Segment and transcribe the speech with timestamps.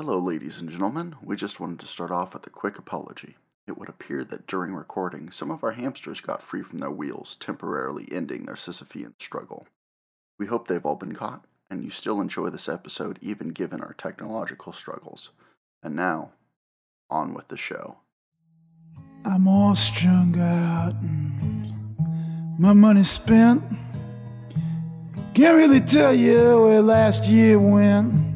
[0.00, 1.16] Hello, ladies and gentlemen.
[1.24, 3.34] We just wanted to start off with a quick apology.
[3.66, 7.34] It would appear that during recording, some of our hamsters got free from their wheels,
[7.40, 9.66] temporarily ending their Sisyphean struggle.
[10.38, 13.92] We hope they've all been caught, and you still enjoy this episode even given our
[13.92, 15.30] technological struggles.
[15.82, 16.30] And now,
[17.10, 17.96] on with the show.
[19.24, 20.94] I'm all strung out
[22.56, 23.64] my money spent.
[25.34, 28.27] Can't really tell you where last year went.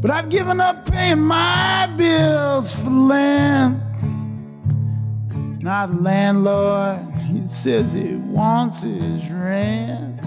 [0.00, 3.82] But I've given up paying my bills for land.
[5.62, 10.20] Now the landlord, he says he wants his rent.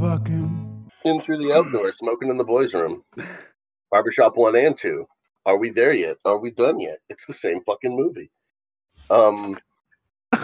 [0.00, 0.88] Fuck him.
[1.04, 3.04] in through the outdoor, smoking in the boys' room.
[3.90, 5.06] Barbershop one and two.
[5.46, 6.18] Are we there yet?
[6.24, 6.98] Are we done yet?
[7.08, 8.30] It's the same fucking movie.
[9.10, 9.58] Um,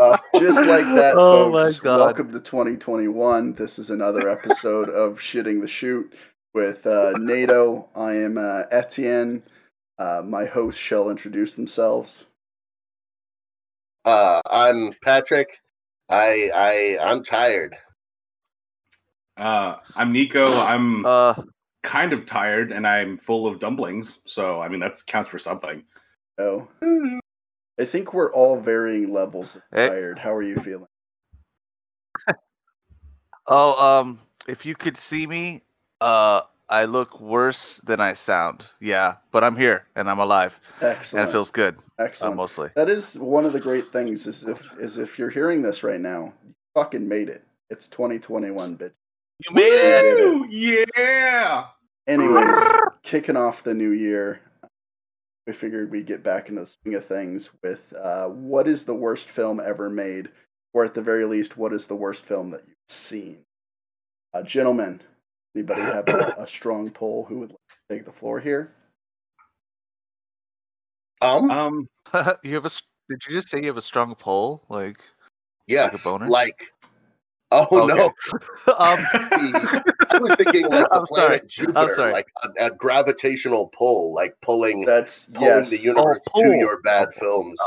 [0.00, 1.80] uh, Just like that, Oh my folks.
[1.80, 2.00] God.
[2.00, 3.54] Welcome to 2021.
[3.54, 6.12] This is another episode of Shitting the Shoot
[6.54, 7.88] with uh, NATO.
[7.94, 9.42] I am uh, Etienne.
[9.98, 12.26] Uh, my hosts shall introduce themselves.
[14.04, 15.58] uh, I'm Patrick.
[16.08, 17.76] I I I'm tired.
[19.36, 20.52] Uh, I'm Nico.
[20.58, 21.34] I'm Uh,
[21.82, 24.18] kind of tired and I'm full of dumplings.
[24.26, 25.84] So, I mean, that counts for something.
[26.38, 26.66] Oh,
[27.80, 29.88] I think we're all varying levels of Hey.
[29.88, 30.18] tired.
[30.18, 30.86] How are you feeling?
[33.46, 35.62] oh, um, if you could see me,
[36.02, 38.66] uh, I look worse than I sound.
[38.80, 41.22] Yeah, but I'm here and I'm alive, Excellent.
[41.22, 41.76] and it feels good.
[41.98, 42.36] Uh, Excellent.
[42.36, 42.68] mostly.
[42.76, 44.26] That is one of the great things.
[44.26, 47.44] Is if is if you're hearing this right now, you fucking made it.
[47.70, 48.92] It's 2021, bitch.
[49.48, 50.04] You made it.
[50.04, 50.46] Woo!
[50.50, 51.68] Yeah.
[52.06, 52.58] Anyways,
[53.02, 54.42] kicking off the new year,
[55.46, 58.94] we figured we'd get back into the swing of things with uh, what is the
[58.94, 60.28] worst film ever made,
[60.72, 63.44] or at the very least, what is the worst film that you've seen?
[64.32, 65.00] Uh, gentlemen,
[65.54, 68.72] anybody have a, a strong pull who would like to take the floor here?
[71.20, 71.88] Um, Um,
[72.42, 72.70] you have a.
[73.08, 74.64] Did you just say you have a strong pull?
[74.68, 74.98] Like,
[75.66, 76.28] yeah, like a boner?
[76.28, 76.72] like.
[77.52, 77.94] Oh okay.
[77.96, 78.06] no,
[78.78, 81.40] um, I was thinking like the I'm sorry.
[81.40, 82.12] planet Jupiter, sorry.
[82.12, 86.80] like a, a gravitational pull, like pulling That's pulling yes, the universe Oh, to your
[86.82, 87.58] bad films.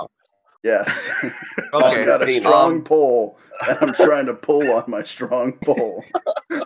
[0.64, 1.10] yes.
[1.24, 1.34] okay.
[1.74, 6.04] I've got a strong Um, pull, and I'm trying to pull on my strong pull.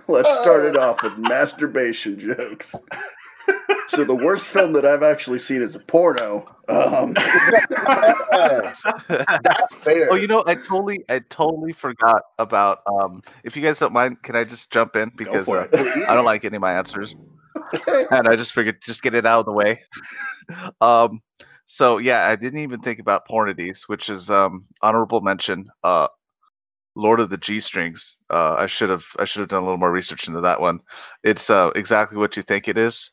[0.07, 2.75] Let's start it off with masturbation jokes.
[3.87, 6.45] So the worst film that I've actually seen is a porno.
[6.67, 8.79] Um, That's
[9.81, 10.09] fair.
[10.11, 12.79] oh, you know, I totally, I totally forgot about.
[12.85, 15.67] Um, if you guys don't mind, can I just jump in because uh.
[16.07, 17.15] I don't like any of my answers.
[18.11, 19.81] and I just figured just get it out of the way.
[20.81, 21.21] um,
[21.65, 25.69] so yeah, I didn't even think about Pornides, which is um honorable mention.
[25.83, 26.07] Uh,
[26.97, 28.17] Lord of the G Strings.
[28.29, 30.81] Uh, I should have I should have done a little more research into that one.
[31.23, 33.11] It's uh exactly what you think it is.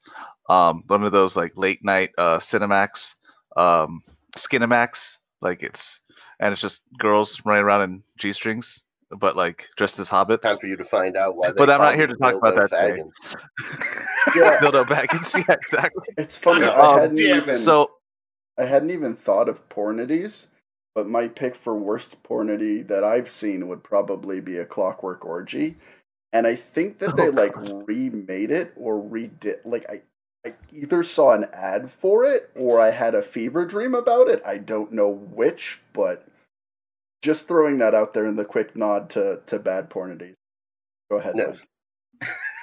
[0.49, 3.15] Um, one of those like late night uh Cinemax,
[3.57, 4.01] um,
[4.37, 5.19] Skinemax.
[5.43, 6.01] Like it's
[6.41, 10.43] and it's just girls running around in G strings, but like dressed as hobbits.
[10.43, 11.53] Time for you to find out why.
[11.57, 13.03] But I'm not here to talk about dildo that today.
[13.03, 13.13] faggins.
[14.37, 15.35] yeah, Dildo Baggins.
[15.49, 16.05] Yeah, exactly.
[16.17, 16.65] it's funny.
[16.65, 17.43] I Um, hadn't damn.
[17.43, 17.91] even So
[18.59, 20.47] I hadn't even thought of pornities,
[20.95, 25.77] but my pick for worst pornity that I've seen would probably be a Clockwork Orgy,
[26.33, 29.59] and I think that oh, they Oh, like remade it or redid.
[29.65, 30.03] Like I,
[30.47, 34.43] I either saw an ad for it or I had a fever dream about it.
[34.47, 36.27] I don't know which, but
[37.23, 40.35] just throwing that out there in the quick nod to to bad pornities.
[41.11, 41.37] Go ahead.
[41.37, 41.55] No.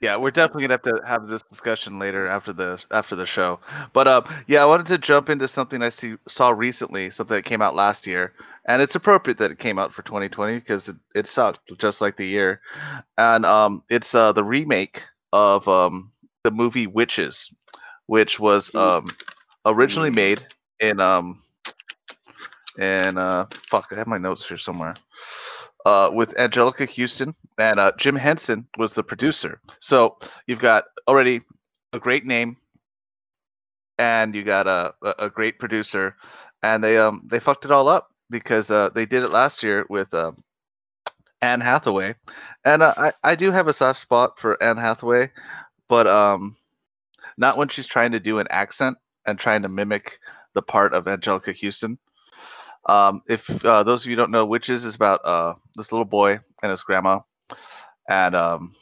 [0.00, 3.60] Yeah, we're definitely gonna have to have this discussion later after the after the show.
[3.92, 7.44] But uh, yeah, I wanted to jump into something I see saw recently, something that
[7.44, 8.32] came out last year,
[8.66, 12.16] and it's appropriate that it came out for 2020 because it, it sucked just like
[12.16, 12.60] the year,
[13.18, 15.02] and um, it's uh the remake
[15.32, 16.10] of um
[16.44, 17.54] the movie Witches,
[18.06, 19.08] which was um
[19.66, 20.44] originally made
[20.80, 21.40] in um
[22.78, 24.94] in uh fuck I have my notes here somewhere
[25.84, 29.60] uh, with Anjelica Huston and uh, Jim Henson was the producer.
[29.80, 31.42] So you've got already
[31.92, 32.56] a great name,
[33.98, 36.16] and you got a, a great producer,
[36.62, 39.84] and they um they fucked it all up because uh, they did it last year
[39.90, 40.42] with um,
[41.40, 42.14] Anne Hathaway,
[42.64, 45.30] and uh, I I do have a soft spot for Anne Hathaway,
[45.88, 46.56] but um
[47.36, 50.18] not when she's trying to do an accent and trying to mimic
[50.54, 51.98] the part of Anjelica Huston.
[52.88, 56.40] Um, if uh, those of you don't know, Witches is about uh, this little boy
[56.62, 57.20] and his grandma,
[58.08, 58.72] and um,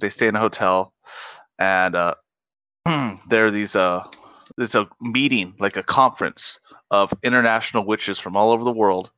[0.00, 0.92] they stay in a hotel,
[1.58, 2.14] and uh,
[3.28, 4.06] there are these uh,
[4.56, 6.60] there's a meeting like a conference
[6.90, 9.10] of international witches from all over the world,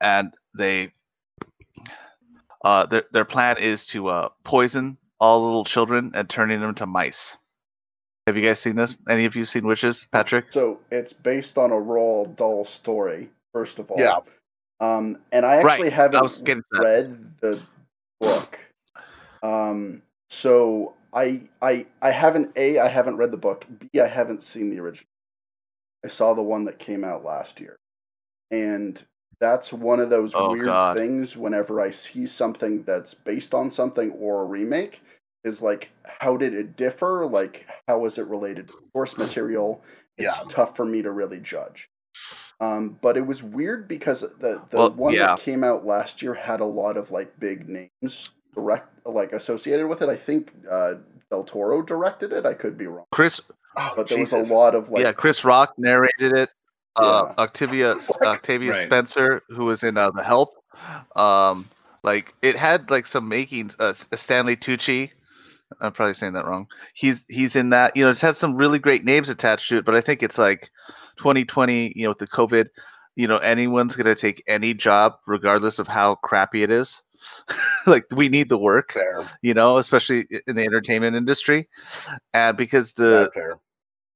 [0.00, 0.92] and they
[2.64, 6.74] uh, their their plan is to uh, poison all the little children and turning them
[6.74, 7.36] to mice.
[8.26, 8.94] Have you guys seen this?
[9.08, 10.52] Any of you seen Witches, Patrick?
[10.52, 13.98] So it's based on a Roald Dahl story, first of all.
[13.98, 14.18] Yeah.
[14.80, 16.62] Um, and I actually Right, haven't was that.
[16.72, 17.60] read the
[18.20, 18.58] book.
[19.42, 23.66] Um, so I I I haven't a I haven't read the book.
[23.78, 25.06] B I haven't seen the original.
[26.04, 27.76] I saw the one that came out last year,
[28.50, 29.00] and
[29.40, 30.96] that's one of those Oh, weird God.
[30.96, 31.36] things.
[31.36, 35.02] Whenever I see something that's based on something or a remake,
[35.44, 37.26] is like how did it differ?
[37.26, 39.82] Like how is it related to source material?
[40.18, 40.48] It's Yeah.
[40.48, 41.88] tough for me to really judge.
[42.62, 45.26] Um, but it was weird because the the Well, one yeah.
[45.34, 49.88] that came out last year had a lot of like big names direct like associated
[49.88, 50.08] with it.
[50.08, 50.94] I think uh,
[51.30, 52.46] Del Toro directed it.
[52.46, 53.40] I could be wrong, Chris,
[53.76, 56.50] Oh, but there was a lot of like yeah, Chris Rock narrated it.
[56.94, 57.42] Uh, Yeah.
[57.42, 58.82] Octavia Octavia Right.
[58.82, 60.54] Spencer, who was in uh, The Help,
[61.16, 61.68] um,
[62.04, 63.74] like it had like some makings.
[63.76, 65.10] Uh, Stanley Tucci,
[65.80, 66.68] I'm probably saying that wrong.
[66.94, 67.96] He's he's in that.
[67.96, 70.38] You know, it's had some really great names attached to it, but I think it's
[70.38, 70.70] like
[71.18, 71.92] 2020.
[71.96, 72.68] You know, with the COVID,
[73.16, 77.02] you know, anyone's gonna take any job regardless of how crappy it is.
[77.86, 79.22] like we need the work, fair.
[79.42, 81.68] you know, especially in the entertainment industry,
[82.34, 83.30] and because the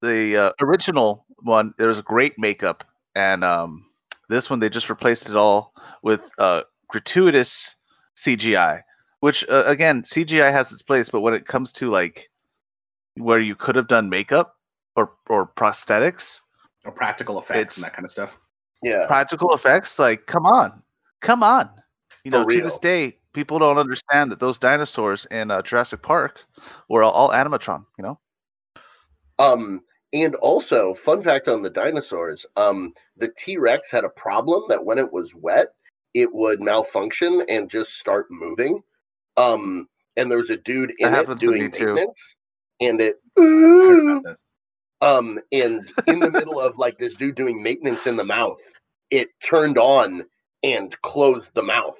[0.03, 2.85] the uh, original one there was great makeup
[3.15, 3.85] and um
[4.29, 5.73] this one they just replaced it all
[6.03, 7.77] with uh gratuitous
[8.17, 8.83] cgi
[9.21, 12.29] which uh, again cgi has its place but when it comes to like
[13.17, 14.55] where you could have done makeup
[14.97, 16.41] or or prosthetics
[16.87, 18.39] Or practical effects It's- and that kind of stuff.
[18.83, 19.07] Yeah.
[19.07, 20.83] practical effects like come on
[21.23, 21.71] come on
[22.25, 26.03] you For know to this day people don't understand that those dinosaurs in uh, jurassic
[26.03, 26.41] park
[26.89, 28.19] were all, all animatron you know
[29.39, 29.81] Um,
[30.13, 34.85] and also, fun fact on the dinosaurs: um, the T Rex had a problem that
[34.85, 35.69] when it was wet,
[36.15, 38.81] it would malfunction and just start moving.
[39.37, 41.95] Um, and there was a dude in it doing me too.
[41.95, 42.37] maintenance,
[42.81, 43.17] and it
[45.01, 45.41] I heard about this.
[45.41, 48.59] um, and in the middle of like this dude doing maintenance in the mouth,
[49.11, 50.25] it turned on
[50.63, 51.99] and closed the mouth,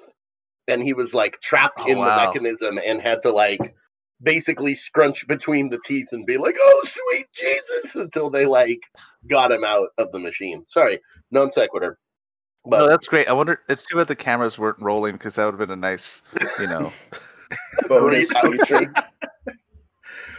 [0.67, 2.15] and he was like trapped Oh, in wow.
[2.15, 3.75] the mechanism and had to like
[4.21, 8.81] basically scrunch between the teeth and be like, "Oh, sweet Jesus!" until they like
[9.29, 10.65] got him out of the machine.
[10.65, 10.99] Sorry,
[11.31, 11.97] non sequitur.
[12.65, 13.27] But no, that's great.
[13.29, 13.61] I wonder.
[13.69, 16.21] It's too bad the cameras weren't rolling because that would have been a nice,
[16.59, 16.91] you know.
[17.87, 18.93] bonus feature.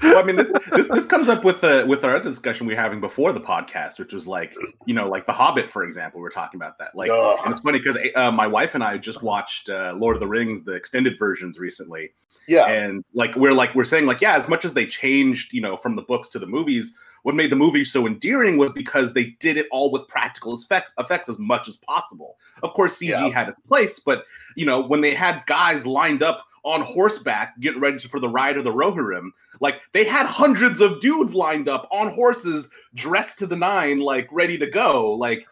[0.03, 2.75] well, I mean, this, this this comes up with the with our other discussion we
[2.75, 4.55] were having before the podcast, which was like,
[4.87, 6.21] you know, like The Hobbit, for example.
[6.21, 6.95] We were talking about that.
[6.95, 7.39] Like, Ugh.
[7.45, 10.27] and it's funny because uh, my wife and I just watched uh, Lord of the
[10.27, 12.11] Rings, the extended versions recently,
[12.47, 15.61] yeah, and like we're like we're saying like yeah, as much as they changed, you
[15.61, 19.13] know, from the books to the movies, what made the movie so endearing was because
[19.13, 22.37] they did it all with practical effects effects as much as possible.
[22.63, 23.29] Of course, CG Yeah.
[23.31, 24.25] had its place, but
[24.55, 28.57] you know, when they had guys lined up on horseback getting ready for the ride
[28.57, 33.47] of the Rohirrim, like they had hundreds of dudes lined up on horses, dressed to
[33.47, 35.13] the nine, like ready to go.
[35.15, 35.47] Like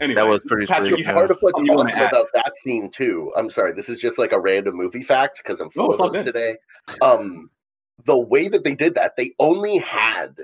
[0.00, 0.98] anyway, That was pretty Patrick, sweet.
[1.00, 2.10] you have part of what's you wanna awesome add?
[2.12, 3.32] about that scene too.
[3.36, 6.12] I'm sorry, this is just like a random movie fact because I'm full No, of
[6.12, 6.56] those today.
[7.02, 7.50] Um,
[8.04, 10.36] the way that they did that, they only had,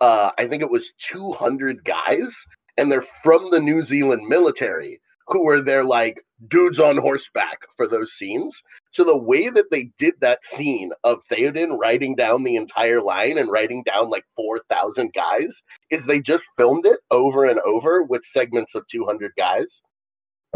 [0.00, 2.44] uh, I think it was 200 guys,
[2.76, 7.86] and they're from the New Zealand military who were there like dudes on horseback for
[7.86, 8.62] those scenes.
[8.90, 13.36] So the way that they did that scene of Theoden writing down the entire line
[13.38, 18.24] and writing down like 4,000 guys is they just filmed it over and over with
[18.24, 19.82] segments of 200 guys.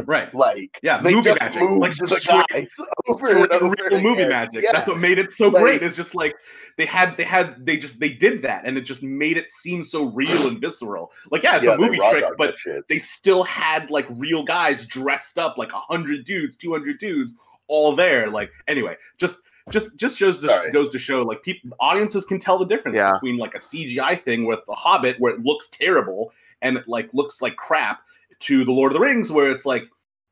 [0.07, 0.35] Right.
[0.35, 1.63] Like, Yeah, they movie just magic.
[1.63, 2.69] moved Like the just straight- guys
[3.09, 4.63] over and over real movie magic.
[4.63, 4.73] Yeah.
[4.73, 5.83] That's what made it so Like- great.
[5.83, 6.35] It's just like
[6.79, 9.83] they had they had they just they did that and it just made it seem
[9.85, 11.13] so real and visceral.
[11.31, 12.57] Like yeah, it's Yeah, a movie trick, but
[12.89, 17.35] they still had like real guys dressed up like a hundred dudes, two hundred dudes,
[17.69, 18.31] all there.
[18.31, 19.39] Like anyway, just
[19.71, 20.71] just just shows the, Sorry.
[20.73, 23.13] goes to show like people audiences can tell the difference Yeah.
[23.13, 26.33] between like a CGI thing with the Hobbit where it looks terrible
[26.63, 28.01] and it like looks like crap
[28.43, 29.85] to the Lord of the Rings where it's like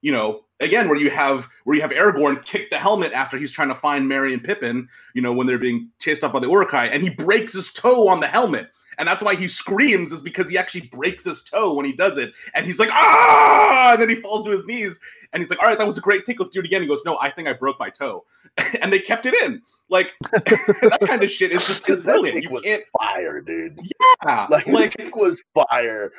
[0.03, 3.53] you know again where you have where you have Aragorn kick the helmet after he's
[3.53, 6.49] trying to find Merry and Pippin you know when they're being chased off by the
[6.49, 8.69] Uruk-hai and he breaks his toe on the helmet.
[8.99, 12.19] And that's why he screams is because he actually breaks his toe when he does
[12.19, 12.33] it.
[12.55, 13.93] And he's like ah!
[13.93, 14.99] And then he falls to his knees.
[15.33, 16.83] And he's like all right that was a great tick let's do it again.
[16.83, 18.25] He goes no I think I broke my toe.
[18.83, 19.63] And they kept it in.
[19.89, 22.43] Like that kind of shit is just that brilliant.
[22.43, 23.79] you was can't fire, dude.
[24.27, 26.13] yeah, Like, like tick was fire.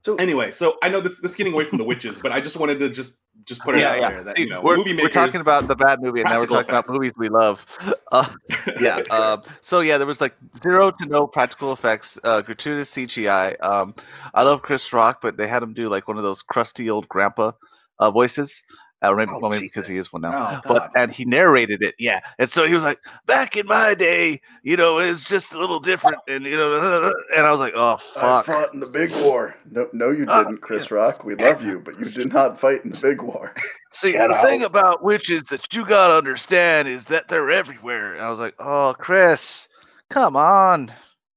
[0.05, 2.39] So anyway, so I know this this is getting away from the witches, but I
[2.39, 4.09] just wanted to just just put it yeah, out yeah.
[4.11, 6.35] there that See, you know we're, movie we're talking about the bad movie, and now
[6.35, 7.65] we're practical talking about movies we love.
[8.11, 8.31] Uh,
[8.79, 9.01] yeah.
[9.09, 13.55] Um, so yeah, there was like zero to no practical effects, uh, gratuitous CGI.
[13.61, 13.95] Um,
[14.35, 17.09] I love Chris Rock, but they had him do like one of those crusty old
[17.09, 17.51] grandpa
[17.99, 18.63] uh, voices.
[19.03, 20.61] Uh, or maybe, Oh, well, maybe because he is one now.
[20.65, 22.21] Oh, but and he narrated it, yeah.
[22.39, 25.57] And so he was like, "Back in my day, you know, it was just a
[25.57, 28.87] little different," and you know, and I was like, "Oh fuck!" I fought in the
[28.87, 29.55] big war.
[29.69, 31.25] No, no, you Oh, didn't, Chris Rock.
[31.25, 33.53] We love you, but you did not fight in the big war.
[33.91, 38.13] See, Get the thing about witches that you gotta understand is that they're everywhere.
[38.13, 39.67] And I was like, "Oh, Chris,
[40.09, 40.91] come on."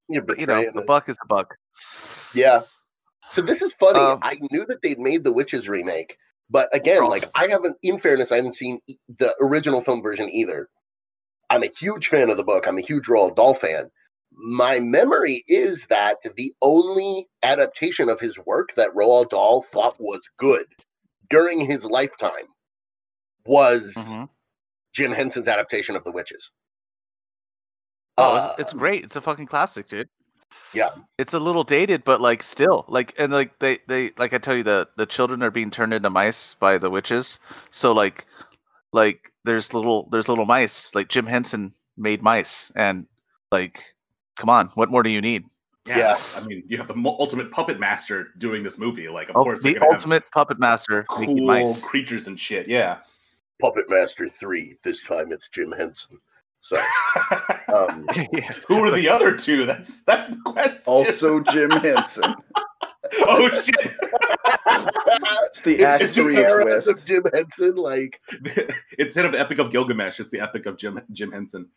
[0.07, 1.55] You're But you know, betraying the buck is the buck.
[2.33, 2.61] Yeah.
[3.29, 3.99] So this is funny.
[3.99, 6.17] Um, I knew that they'd made the Witches remake,
[6.49, 7.07] but again, Oh.
[7.07, 7.77] like I haven't.
[7.83, 10.69] In fairness, I haven't seen the original film version either.
[11.49, 12.67] I'm a huge fan of the book.
[12.67, 13.89] I'm a huge Roald Dahl fan.
[14.31, 20.21] My memory is that the only adaptation of his work that Roald Dahl thought was
[20.37, 20.65] good
[21.29, 22.45] during his lifetime
[23.45, 24.29] was Mhm.
[24.93, 26.51] Jim Henson's adaptation of The Witches.
[28.17, 29.03] Oh, Uh, it's, it's great.
[29.03, 30.09] It's a fucking classic, dude.
[30.73, 30.89] Yeah.
[31.17, 34.55] It's a little dated, but like still, like and like they they like I tell
[34.55, 37.39] you the the children are being turned into mice by the witches.
[37.71, 38.25] So like
[38.93, 40.93] like there's little there's little mice.
[40.93, 43.07] Like Jim Henson made mice, and
[43.51, 43.81] like
[44.35, 45.45] come on, what more do you need?
[45.87, 46.35] Yes.
[46.37, 49.09] I mean, you have the ultimate puppet master doing this movie.
[49.09, 51.83] Like, of Oh, course, they're the ultimate puppet master cool mice.
[51.83, 52.67] creatures and shit.
[52.67, 52.97] Yeah.
[53.59, 54.77] Puppet Master 3.
[54.83, 56.19] This time it's Jim Henson.
[56.61, 56.75] So,
[57.73, 58.51] um, Yeah.
[58.67, 59.65] Who are the other two?
[59.65, 60.81] That's that's the question.
[60.85, 62.35] Also, Jim Henson.
[63.27, 63.75] oh shit!
[65.47, 66.99] It's the It's Act just Three eras twist.
[67.01, 67.75] of Jim Henson.
[67.75, 68.21] Like
[68.99, 71.69] Instead of Epic of Gilgamesh, it's the Epic of Jim Jim Henson.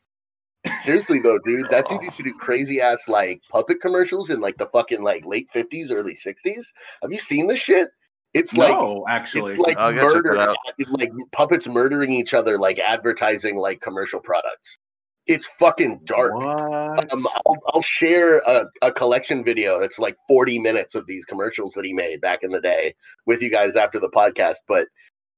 [0.83, 4.59] seriously though, dude, that dude used to do crazy ass like puppet commercials in like
[4.59, 6.73] the fucking like late fifties, early sixties.
[7.03, 7.89] Have you seen this shit?
[8.35, 10.57] It's like no, actually, it's like I gotta check that murder, out.
[10.89, 14.79] like puppets murdering each other, like advertising like commercial products.
[15.27, 16.35] It's fucking dark.
[16.35, 17.13] what?
[17.13, 19.79] Um, I'll, I'll share a, a collection video.
[19.81, 23.41] It's like 40 minutes of these commercials that he made back in the day with
[23.41, 24.57] you guys after the podcast.
[24.67, 24.89] But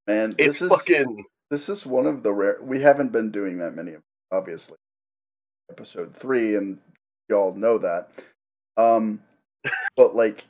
[0.06, 2.58] Man, it's this is fucking this is one of the rare.
[2.62, 3.94] We haven't been doing that many,
[4.32, 4.76] obviously.
[5.70, 6.78] Episode three, and
[7.28, 8.08] y'all know that.
[8.76, 9.20] Um,
[9.96, 10.44] but like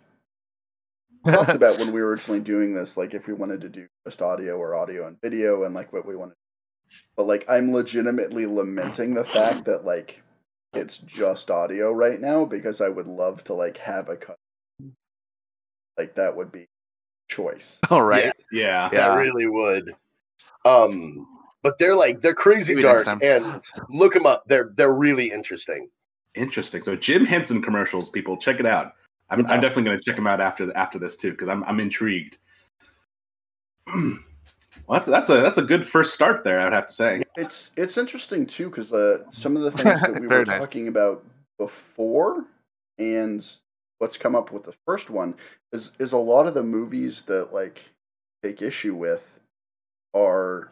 [1.25, 4.23] talked about when we were originally doing this, like if we wanted to do just
[4.23, 6.35] audio or audio and video, and like what we wanted.
[7.17, 10.23] But like, I'm legitimately lamenting the fact that like
[10.73, 14.37] it's just audio right now because I would love to like have a cut.
[15.97, 16.67] Like that would be
[17.29, 17.79] choice.
[17.91, 18.33] All right.
[18.53, 19.13] yeah, Yeah.
[19.13, 19.95] I really would.
[20.65, 21.27] Um,
[21.63, 24.45] but they're like they're crazy Maybe dark, and look them up.
[24.47, 25.89] They're they're really interesting.
[26.35, 26.83] interesting.
[26.83, 28.93] So Jim Henson commercials, people, check it out.
[29.31, 31.81] I'm, I'm definitely going to check them out after after this too because I'm I'm
[31.81, 32.39] intrigued.
[33.95, 34.19] well,
[34.91, 36.61] that's that's a that's a good first start there.
[36.61, 37.23] I would have to say.
[37.37, 40.61] It's it's interesting too because uh, some of the things that we were nice.
[40.61, 41.25] talking about
[41.59, 42.45] before
[42.99, 43.47] and
[43.99, 45.35] what's come up with the first one
[45.73, 47.83] is is a lot of the movies that like
[48.43, 49.23] take issue with
[50.13, 50.71] are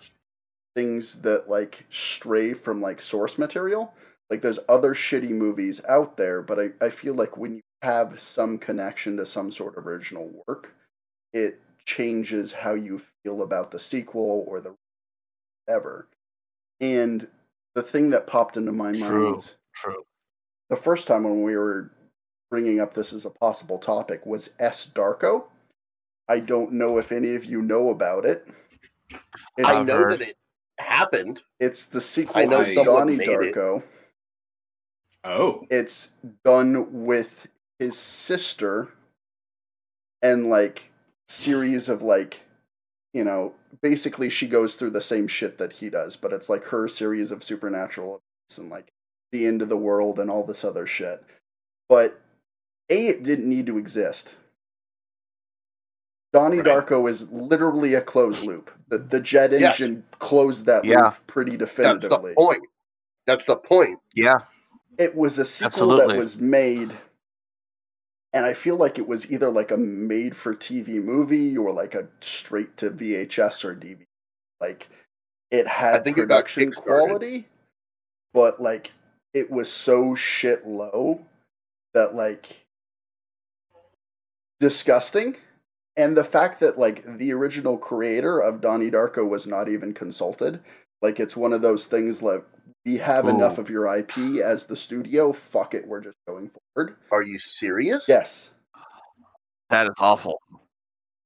[0.77, 3.95] things that like stray from like source material.
[4.31, 8.21] Like there's other shitty movies out there, but I, I feel like when you have
[8.21, 10.75] some connection to some sort of original work,
[11.33, 14.75] it changes how you feel about the sequel or the
[15.69, 16.09] ever.
[16.81, 17.27] And
[17.75, 19.33] the thing that popped into my True.
[19.33, 20.05] mind True.
[20.71, 21.91] the first time when we were
[22.51, 24.91] bringing up this as a possible topic was S.
[24.95, 25.45] Darko.
[26.29, 28.47] I don't know if any of you know about it.
[29.57, 30.13] It's, I know heard.
[30.13, 30.37] that it
[30.79, 31.43] happened.
[31.61, 33.55] it's the sequel I know to someone Donnie made it.
[33.55, 33.83] Darko.
[35.25, 36.11] Oh, It's
[36.45, 37.47] done with
[37.83, 38.89] his sister
[40.23, 40.91] and like
[41.27, 42.43] series of like
[43.13, 46.63] you know basically she goes through the same shit that he does but it's like
[46.65, 48.93] her series of supernatural events and like
[49.33, 51.25] the end of the world and all this other shit
[51.89, 52.21] but
[52.89, 54.37] a it didn't need to exist
[56.33, 56.87] donnie Right.
[56.87, 59.81] darko is literally a closed loop the, the jet Yes.
[59.81, 61.05] engine closed that Yeah.
[61.07, 62.63] loop pretty definitively That's the point.
[63.27, 63.99] That's the point.
[64.15, 64.39] Yeah.
[64.99, 66.07] it was a sequel Absolutely.
[66.15, 66.93] that was made
[68.33, 71.95] and i feel like it was either like a made for tv movie or like
[71.95, 74.05] a straight to vhs or dvd
[74.61, 74.89] like
[75.51, 77.47] it had I think production quality
[78.33, 78.93] but like
[79.35, 81.27] it was so shit low
[81.95, 82.67] that like
[84.61, 85.37] disgusting.
[85.97, 90.61] And the fact that like the original creator of donnie darko was not even consulted
[91.03, 92.47] like it's one of those things like
[92.85, 95.33] we have enough of your IP as the studio.
[95.33, 96.97] Fuck it, we're just going forward.
[97.11, 98.07] Are you serious?
[98.09, 98.51] Yes,
[99.71, 100.39] That is awful.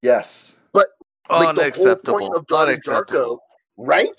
[0.03, 0.55] yes.
[0.73, 0.89] But
[1.31, 2.19] Like, the whole Unacceptable.
[2.21, 3.37] point of Donnie Unacceptable.
[3.79, 4.11] Darko, right?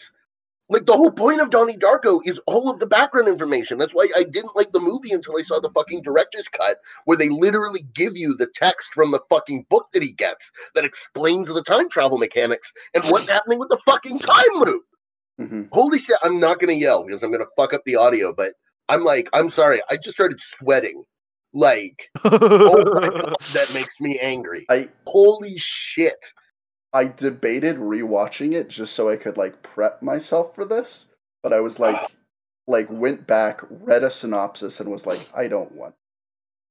[0.70, 3.78] Like the whole point of Donnie Darko is all of the background information.
[3.78, 7.16] That's why I didn't like the movie until I saw the fucking director's cut, where
[7.16, 11.48] they literally give you the text from the fucking book that he gets that explains
[11.48, 14.84] the time travel mechanics and what's happening with the fucking time loop.
[15.38, 16.18] Hmm Holy shit!
[16.24, 18.54] I'm not gonna yell because I'm gonna fuck up the audio, but
[18.90, 19.82] I'm like, I'm sorry.
[19.90, 21.04] I just started sweating.
[21.54, 24.66] Like, oh my god, that makes me angry.
[24.70, 26.16] I Holy shit!
[26.94, 31.06] I debated rewatching it just so I could like prep myself for this,
[31.44, 31.98] but I was like,
[32.68, 35.96] like went back, read a synopsis, and was like, I don't want.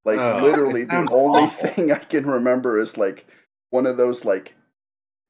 [0.04, 1.68] Like Oh, literally, the only awful.
[1.68, 3.26] thing I can remember is like
[3.70, 4.54] one of those like,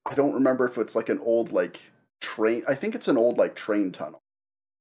[0.07, 1.81] I don't remember if it's like an old like
[2.21, 2.63] train.
[2.69, 4.23] I think it's an old like train tunnel,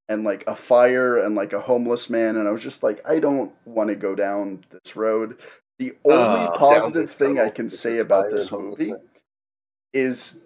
[0.07, 3.19] and like a fire and like a homeless man, and I was just like, I
[3.19, 5.37] don't want to go down this road.
[5.77, 9.01] The only down positive thing I can say about this movie man.
[9.93, 10.37] is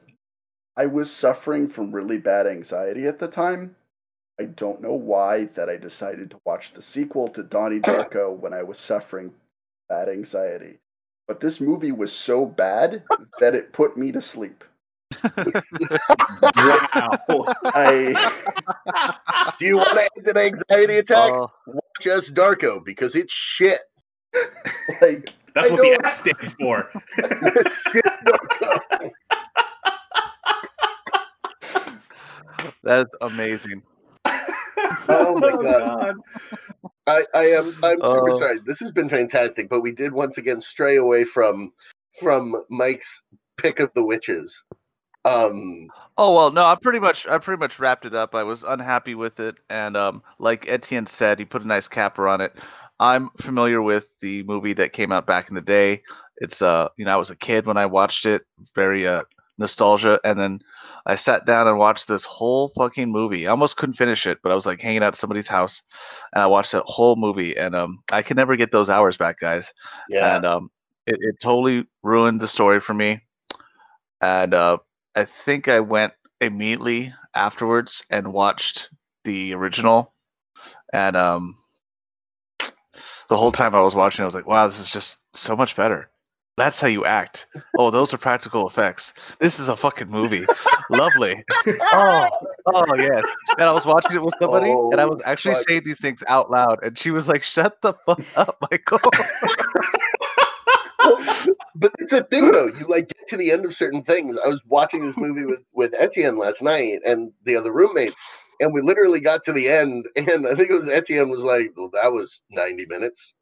[0.75, 3.75] I was suffering from really bad anxiety at the time.
[4.39, 8.53] I don't know why that I decided to watch the sequel to Donnie Darko when
[8.53, 9.33] I was suffering
[9.89, 10.79] bad anxiety.
[11.27, 13.03] But this movie was so bad
[13.39, 14.63] that it put me to sleep.
[15.23, 17.45] Wow.
[17.65, 21.31] I Do you want to end an anxiety attack?
[21.31, 23.81] Oh, Watch S Darko because it's shit.
[25.01, 26.89] like That's I what the don't- S stands for.
[27.91, 29.09] shit Darko.
[32.83, 33.83] that is amazing.
[35.11, 36.15] Oh my oh, God.
[37.07, 38.39] I, I am I'm super Oh.
[38.39, 38.59] sorry.
[38.65, 41.71] This has been fantastic, but we did once again stray away from
[42.19, 43.21] from Mike's
[43.57, 44.61] pick of the witches.
[45.25, 48.35] Um Oh well, no, I pretty much I pretty much wrapped it up.
[48.35, 52.27] I was unhappy with it, and um, like Etienne said, he put a nice capper
[52.27, 52.51] on it.
[52.99, 56.01] I'm familiar with the movie that came out back in the day.
[56.35, 58.41] It's uh, you know, I was a kid when I watched it,
[58.75, 59.23] very uh
[59.57, 60.59] nostalgia, and then
[61.05, 63.47] I sat down and watched this whole fucking movie.
[63.47, 65.81] I almost couldn't finish it, but I was like hanging out at somebody's house,
[66.33, 69.39] and I watched that whole movie, and um, I can never get those hours back,
[69.39, 69.73] guys
[70.09, 70.35] yeah.
[70.35, 70.69] and um,
[71.05, 73.21] it, it totally ruined the story for me.
[74.21, 74.79] And uh,
[75.15, 78.89] I think I went immediately afterwards and watched
[79.25, 80.13] the original,
[80.93, 81.55] and um,
[83.29, 85.75] the whole time I was watching, I was like, "Wow, this is just so much
[85.75, 86.09] better."
[86.57, 87.47] That's how you act.
[87.77, 89.13] Oh, those are practical effects.
[89.39, 90.45] This is a fucking movie.
[90.89, 91.43] Lovely.
[91.91, 92.27] Oh,
[92.67, 93.23] oh yes.
[93.57, 95.63] And I was watching it with somebody, and I was Oh, actually fuck.
[95.69, 98.99] saying these things out loud, and she was like, "Shut the fuck up, Michael."
[101.75, 104.37] but it's the thing though, you like get to the end of certain things.
[104.43, 108.21] I was watching this movie with with Etienne last night and the other roommates,
[108.59, 111.71] and we literally got to the end, and I think it was Etienne was like,
[111.75, 113.33] "Well, that was ninety minutes,"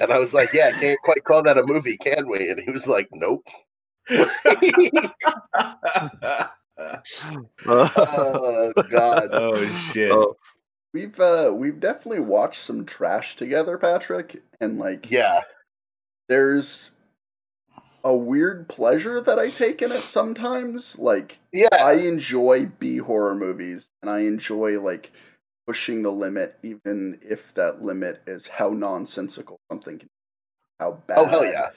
[0.00, 2.70] and I was like, "Yeah, can't quite call that a movie, can we?" And he
[2.70, 3.44] was like, "Nope."
[7.66, 9.28] oh God!
[9.32, 10.12] oh shit.
[10.12, 10.36] Oh,
[10.92, 15.42] we've uh we've definitely watched some trash together, Patrick, and like Yeah,
[16.32, 16.92] there's
[18.04, 20.98] a weird pleasure that I take in it sometimes.
[20.98, 25.12] Like yeah, I enjoy B horror movies and I enjoy like
[25.66, 30.12] pushing the limit even if that limit is how nonsensical something can be,
[30.80, 31.68] how bad Oh, hell yeah.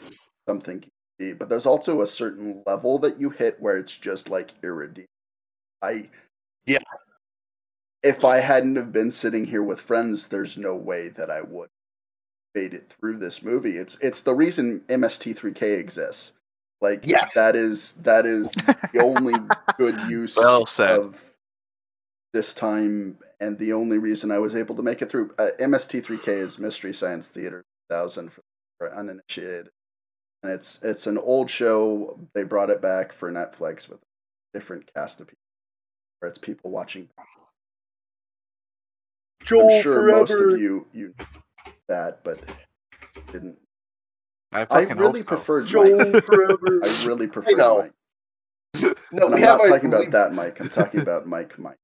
[0.47, 1.33] something can be.
[1.33, 5.09] But there's also a certain level that you hit where it's just like irredeemable.
[5.81, 6.09] I
[6.65, 6.79] Yeah.
[8.03, 11.69] If I hadn't have been sitting here with friends, there's no way that I would
[12.55, 13.77] made it through this movie.
[13.77, 16.31] It's it's the reason MST3K exists.
[16.81, 17.33] Like Yes.
[17.35, 18.51] that is that is
[18.93, 19.33] the only
[19.77, 20.89] good use Well said.
[20.89, 21.21] of
[22.33, 26.27] this time and the only reason I was able to make it through uh, MST3K
[26.27, 28.41] is Mystery Science Theater 1000 for,
[28.77, 29.69] for uninitiated.
[30.43, 32.19] And it's it's an old show.
[32.33, 35.39] They brought it back for Netflix with a different cast of people.
[36.19, 37.09] Where it's people watching.
[39.43, 41.25] Joel I'm sure most of you you knew
[41.87, 42.39] that, but
[43.31, 43.57] didn't.
[44.51, 45.35] I I really hope so.
[45.35, 46.81] prefer Joel forever.
[46.83, 47.81] I really prefer know.
[47.81, 47.91] Mike.
[49.11, 50.59] No, And I'm not talking we- about that Mike.
[50.59, 51.77] I'm talking about Mike Mike.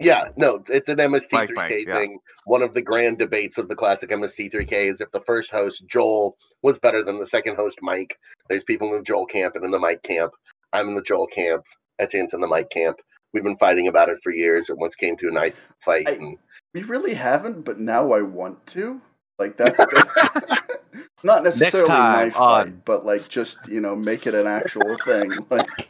[0.00, 1.94] Yeah, no, it's an MST3K Mike, Mike, yeah.
[1.94, 2.20] thing.
[2.44, 6.36] One of the grand debates of the classic MST3K is if the first host, Joel,
[6.62, 8.16] was better than the second host, Mike.
[8.48, 10.32] There's people in the Joel camp and in the Mike camp.
[10.72, 11.64] I'm in the Joel camp.
[11.98, 12.98] Etienne's in the Mike camp.
[13.34, 14.70] We've been fighting about it for years.
[14.70, 16.08] It once came to a knife fight.
[16.08, 16.38] I- and
[16.74, 19.00] We really haven't, but now I want to.
[19.38, 20.78] Like that's the,
[21.22, 24.96] not necessarily time knife on- fight, but like just you know make it an actual
[25.04, 25.32] thing.
[25.50, 25.88] Like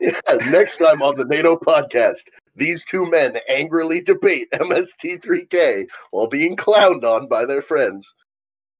[0.00, 2.18] yeah, next time on the NATO podcast,
[2.56, 8.12] these two men angrily debate MST3K while being clowned on by their friends.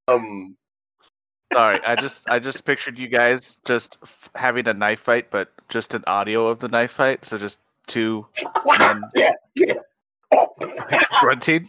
[0.09, 0.57] Um,
[1.53, 5.53] Sorry, I just I just pictured you guys just f- having a knife fight, but
[5.69, 7.25] just an audio of the knife fight.
[7.25, 8.27] So just two
[8.79, 9.75] men Yeah, yeah.
[11.21, 11.69] Grunting.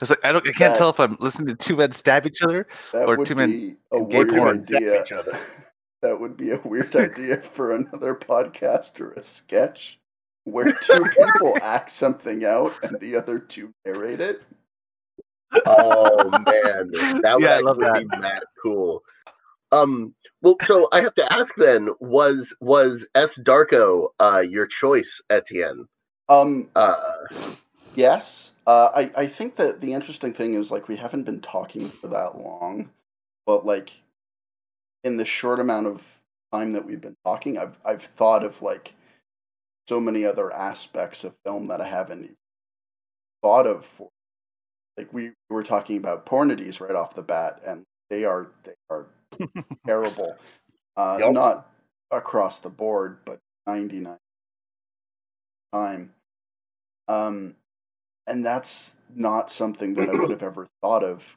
[0.00, 0.46] It's like I don't.
[0.46, 2.66] I can't That- tell if I'm listening to two men stab each other.
[2.94, 4.64] Or two men be a in gay weird porn.
[4.66, 5.02] Zap idea.
[5.02, 5.38] each other.
[6.02, 10.00] That would be a weird idea for another podcast or a sketch
[10.42, 14.42] where two people act something out and the other two narrate it.
[15.64, 16.90] Oh man,
[17.22, 19.04] that would Yeah, I love actually be mad cool.
[19.70, 25.22] Um, well, so I have to ask then: was was S Darko uh, your choice,
[25.30, 25.86] Etienne?
[26.28, 26.96] Um, Uh,
[27.94, 28.52] yes.
[28.66, 32.08] Uh, I, I think that the interesting thing is like we haven't been talking for
[32.08, 32.90] that long,
[33.46, 33.92] but like
[35.04, 36.20] in the short amount of
[36.52, 38.94] time that we've been talking, I've I've thought of like
[39.88, 42.36] so many other aspects of film that I haven't
[43.42, 43.84] thought of.
[43.84, 44.08] For,
[44.98, 49.06] like we were talking about pornities right off the bat, and they are they are
[49.86, 50.36] terrible.
[50.96, 51.32] Uh, Yep.
[51.34, 51.70] Not
[52.12, 54.18] across the board, but ninety nine
[55.72, 56.12] time.
[57.08, 57.56] Um,
[58.26, 61.36] and that's not something that I would have ever thought of.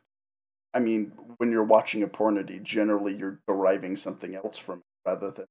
[0.74, 5.32] I mean, when you're watching a pornity, generally you're deriving something else from it rather
[5.32, 5.46] than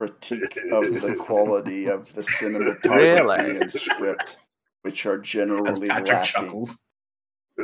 [0.00, 3.56] critique of the quality of the cinematography Really?
[3.60, 4.38] and script,
[4.82, 6.26] which are generally Patrick lacking.
[6.32, 6.82] chuckles.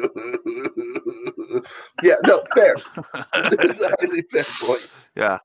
[2.03, 2.77] yeah, no, fair.
[3.35, 4.89] It's a highly fair point.
[5.17, 5.39] Yeah.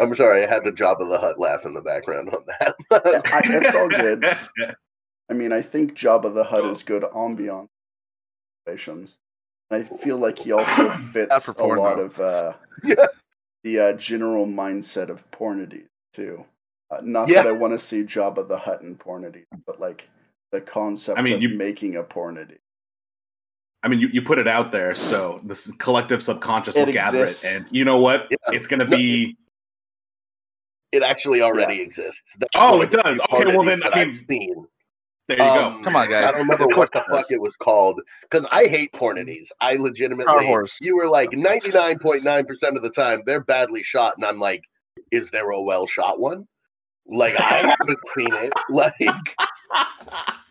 [0.00, 3.22] I'm sorry, I had the Jabba the Hutt laugh in the background on Yeah, that.
[3.32, 4.24] I, it's all good.
[5.30, 7.68] I mean, I think Jabba the Hutt is good ambiance
[8.66, 9.18] situations.
[9.70, 12.02] I feel like he also fits a porn, lot though.
[12.04, 12.52] of uh,
[12.84, 13.06] Yeah.
[13.64, 15.84] the uh, general mindset of pornity
[16.14, 16.44] too.
[16.90, 17.42] Uh, not Yeah.
[17.42, 20.08] that I want to see Jabba the Hutt in pornity, but like
[20.52, 22.56] the concept I mean, of you- making a pornity.
[23.82, 27.24] I mean, you, you put it out there, so this collective subconscious It will gather
[27.24, 28.26] it, and you know what?
[28.30, 28.36] Yeah.
[28.48, 29.36] It's gonna No, be.
[30.92, 32.36] It actually already exists.
[32.38, 33.20] That's Oh, one of it does.
[33.32, 34.66] Okay, well then, I I've mean, seen.
[35.28, 36.24] There you Um, Come on, guys.
[36.24, 39.48] I don't remember what the fuck it was called because I hate pornities.
[39.60, 40.78] I Star legitimately, Wars.
[40.80, 44.64] you were like 99.9% of the time they're badly shot, and I'm like,
[45.12, 46.46] is there a well shot one?
[47.06, 48.52] Like I haven't seen it.
[48.70, 48.94] Like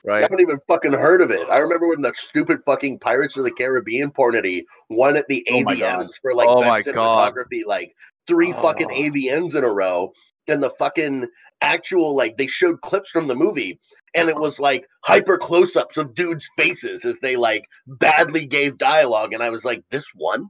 [0.03, 0.19] right.
[0.19, 1.47] I haven't even fucking heard of it.
[1.49, 5.61] I remember when the stupid fucking Pirates of the Caribbean pornity won at the Oh
[5.61, 5.75] my
[6.21, 7.33] for like Oh best my God.
[7.33, 7.95] cinematography, like
[8.27, 8.61] three oh.
[8.61, 8.95] fucking Oh.
[8.95, 10.11] AVNs in a row,
[10.47, 11.27] and the fucking
[11.61, 13.79] actual like they showed clips from the movie,
[14.15, 18.77] and it was like hyper close ups of dudes' faces as they like badly gave
[18.77, 20.49] dialogue, and I was like, this one,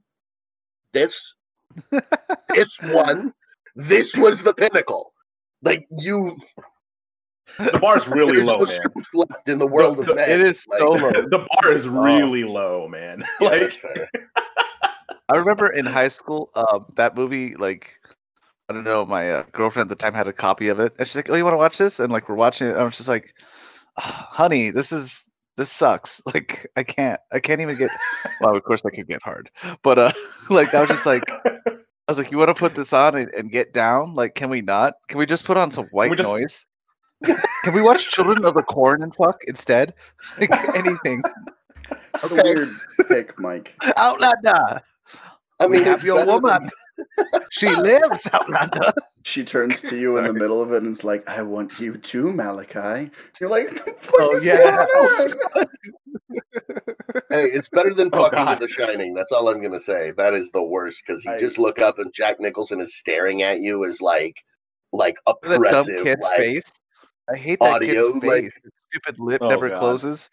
[0.94, 1.34] this,
[2.54, 3.34] this one,
[3.76, 5.13] this was the pinnacle.
[5.63, 6.38] Like you,
[7.58, 8.80] The bar's really there's low, no man.
[9.13, 10.30] left in the world the- of men.
[10.30, 11.12] It is Like, so low.
[11.30, 11.92] the bar is oh.
[11.92, 13.24] really low, man.
[13.42, 14.10] yeah, like, that's fair.
[15.30, 17.92] I remember in high school, uh, that movie, like,
[18.70, 21.08] I don't know, my uh, girlfriend at the time had a copy of it, and
[21.08, 22.84] she's like, "Oh, you want to watch this?" And like, we're watching it, and I
[22.84, 23.34] was just like,
[23.98, 26.22] "Ah, "Honey, this is this sucks.
[26.34, 27.92] Like, I can't, I can't even get."
[28.42, 29.50] Well, of course, I could get hard,
[29.84, 30.12] but uh,
[30.50, 33.34] like, I was just like, I was like, "You want to put this on and,
[33.34, 34.16] and get down?
[34.16, 34.96] Like, can we not?
[35.08, 36.66] Can we just put on some white we just- noise?
[37.63, 39.94] can we watch Children of the Corn and fuck instead?
[40.40, 41.24] Like anything?
[42.13, 42.70] That's a weird
[43.08, 43.74] pick, Mike.
[43.98, 44.84] Outlander,
[45.60, 46.70] I we mean, have your better than- woman.
[47.52, 48.91] she lives, Outlander."
[49.24, 51.98] She turns to you in the middle of it and is like, "I want you
[51.98, 54.86] too, Malachi." You're like, "What the fuck Oh, is yeah.
[54.93, 55.65] going on?"
[57.30, 58.60] Hey, it's better than Oh, fucking God.
[58.60, 59.13] The Shining.
[59.13, 60.12] That's all I'm gonna say.
[60.12, 63.41] That is the worst because you I- just look up and Jack Nicholson is staring
[63.43, 64.36] at you as like,
[64.93, 66.63] like that dumb oppressive, kid's like face.
[67.30, 68.54] I hate that audio, kid's like- face.
[68.63, 69.80] His stupid lip Oh, never God.
[69.80, 70.30] closes.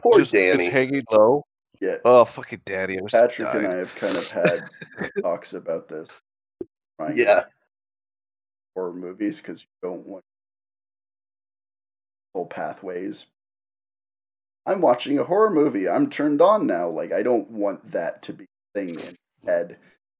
[0.00, 0.64] poor Just, Danny.
[0.66, 1.44] It's hanging low.
[1.80, 2.98] Yeah, Oh, fucking daddy.
[2.98, 3.66] I wish he Patrick and.
[3.66, 4.64] I have kind of had
[5.22, 6.10] talks about this.
[7.14, 7.44] Yeah.
[8.74, 10.24] horror movies because you don't want
[12.34, 13.26] whole pathways.
[14.66, 15.88] I'm watching a horror movie.
[15.88, 16.88] I'm turned on now.
[16.88, 19.78] Like I don't want that to be a thing in my head.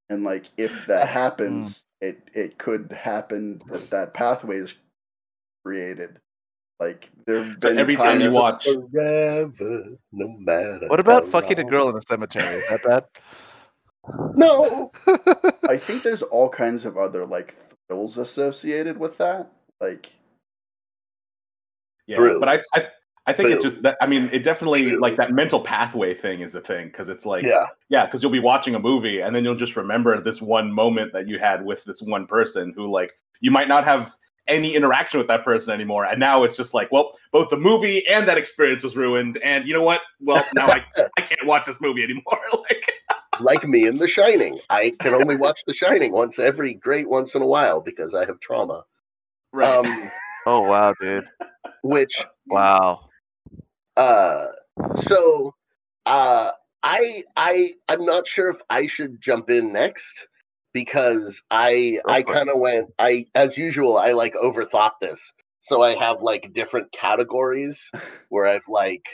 [0.08, 1.10] And like if that mm.
[1.10, 4.74] happens, it it could happen that that pathway is
[5.64, 6.18] created.
[6.80, 10.86] Like there've So been every time you times- watch- Forever, no matter.
[10.88, 12.44] What about how fucking a girl in a cemetery?
[12.58, 13.04] Is that bad?
[14.34, 14.90] No,
[15.68, 17.54] I think there's all kinds of other like
[17.88, 19.52] thrills associated with that.
[19.82, 20.10] Like
[22.06, 22.40] Yeah, True.
[22.40, 22.86] but I, I,
[23.26, 23.58] I think True.
[23.58, 23.98] it just that.
[24.00, 25.00] I mean, it definitely True.
[25.02, 28.32] like that mental pathway thing is a thing because it's like, yeah, yeah, because you'll
[28.32, 31.62] be watching a movie and then you'll just remember this one moment that you had
[31.66, 34.14] with this one person who, like, you might not have
[34.48, 38.06] any interaction with that person anymore, and now it's just like, well, both the movie
[38.08, 40.00] and that experience was ruined, and you know what?
[40.20, 40.84] Well, now I,
[41.18, 42.40] I can't watch this movie anymore.
[42.52, 42.90] like,
[43.40, 44.58] like me in The Shining.
[44.70, 48.24] I can only watch The Shining once every great once in a while because I
[48.26, 48.84] have trauma.
[49.52, 49.74] right?
[49.76, 50.10] Um,
[50.46, 51.24] Oh wow, dude.
[51.82, 53.10] which Wow.
[53.98, 54.46] uh
[55.02, 55.54] so
[56.06, 56.50] uh
[56.82, 60.26] i i i'm not sure if i should jump in next
[60.72, 65.94] because i i kind of went i as usual i like overthought this so i
[65.94, 67.90] have like different categories
[68.28, 69.06] where i've like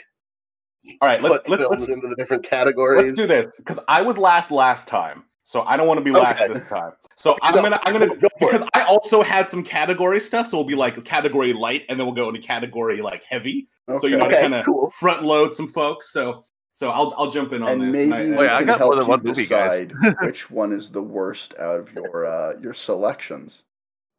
[1.01, 4.01] All right, let's put let's let's, into the different categories let's do this because I
[4.01, 6.53] was last last time, so I don't want to be last Okay.
[6.53, 6.91] this time.
[7.15, 8.57] So I'm No, gonna I'm gonna go for it.
[8.57, 12.05] because I also had some category stuff, so we'll be like category light, and then
[12.05, 13.67] we'll go into category like heavy.
[13.97, 14.21] So you Okay.
[14.21, 14.89] want to kind of cool.
[14.91, 16.11] front load some folks.
[16.11, 16.43] So
[16.75, 17.91] so I'll I'll jump in on and this.
[18.09, 19.87] maybe and we Wait, I can got help more than you one movie, guys.
[19.87, 23.63] decide which one is the worst out of your uh, your selections.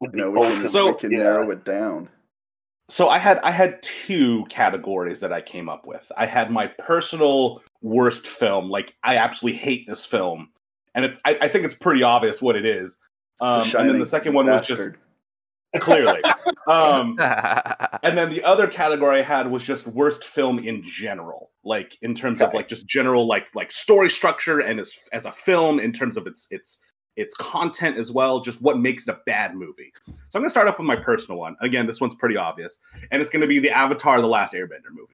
[0.01, 1.19] You know, we can, So- we can yeah.
[1.23, 2.09] narrow it down.
[2.89, 6.09] So I had I had two categories that I came up with.
[6.17, 10.49] I had my personal worst film, like I absolutely hate this film,
[10.95, 12.97] and it's I, I think it's pretty obvious what it is.
[13.39, 14.99] The Um, and then the second one was just Bastard.
[15.79, 16.21] Clearly.
[16.67, 21.97] um, and then the other category I had was just worst film in general, like
[22.01, 25.79] in terms of like just general like like story structure and as as a film
[25.79, 26.79] in terms of its its
[27.15, 29.91] its content as well, just what makes it a bad movie.
[30.05, 31.55] So I'm gonna start off with my personal one.
[31.61, 32.79] Again, this one's pretty obvious,
[33.11, 35.13] and it's gonna be the Avatar: The Last Airbender movie.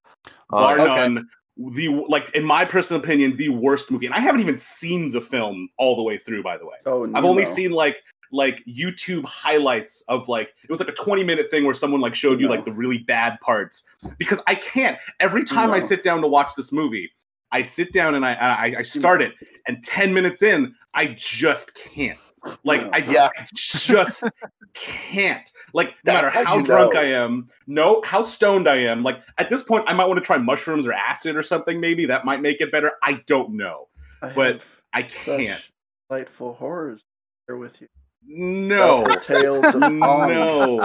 [0.50, 0.86] Bar Oh, okay.
[0.86, 4.06] none, the like in my personal opinion, the worst movie.
[4.06, 6.78] And I haven't even seen the film all the way through, by the way.
[6.86, 8.02] Oh, I've only seen like
[8.34, 12.16] like YouTube highlights of like it was like a 20 minute thing where someone like
[12.16, 13.84] showed you like the really bad parts.
[14.18, 14.98] Because I can't.
[15.20, 17.12] Every time I sit down to watch this movie
[17.54, 19.34] I sit down and I I, I start it
[19.68, 22.34] and 10 minutes in I just can't.
[22.64, 22.90] Like No.
[22.92, 23.30] I, Yeah.
[23.38, 24.24] I just
[24.74, 25.50] can't.
[25.72, 27.00] Like no matter how how drunk know.
[27.00, 30.26] I am no how stoned I am like at this point I might want to
[30.26, 32.08] try mushrooms or acid or something maybe.
[32.08, 32.94] That might make it better.
[33.04, 33.88] I don't know.
[34.24, 35.60] I but I can't.
[35.60, 35.72] such
[36.10, 37.02] delightful horrors
[37.48, 37.88] with you.
[38.26, 40.80] No The tales of no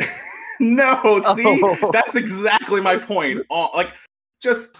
[0.60, 1.90] no see Oh.
[1.92, 3.92] that's exactly my point Uh, like
[4.42, 4.76] just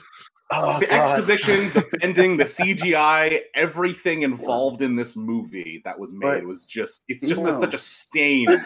[0.50, 1.18] Oh, the God.
[1.18, 6.64] exposition the ending the cgi everything involved in this movie that was made But- was
[6.64, 8.48] just it's just a- such a stain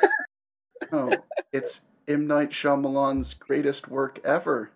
[0.91, 1.13] No,
[1.53, 4.73] it's M Night Shyamalan's greatest work ever.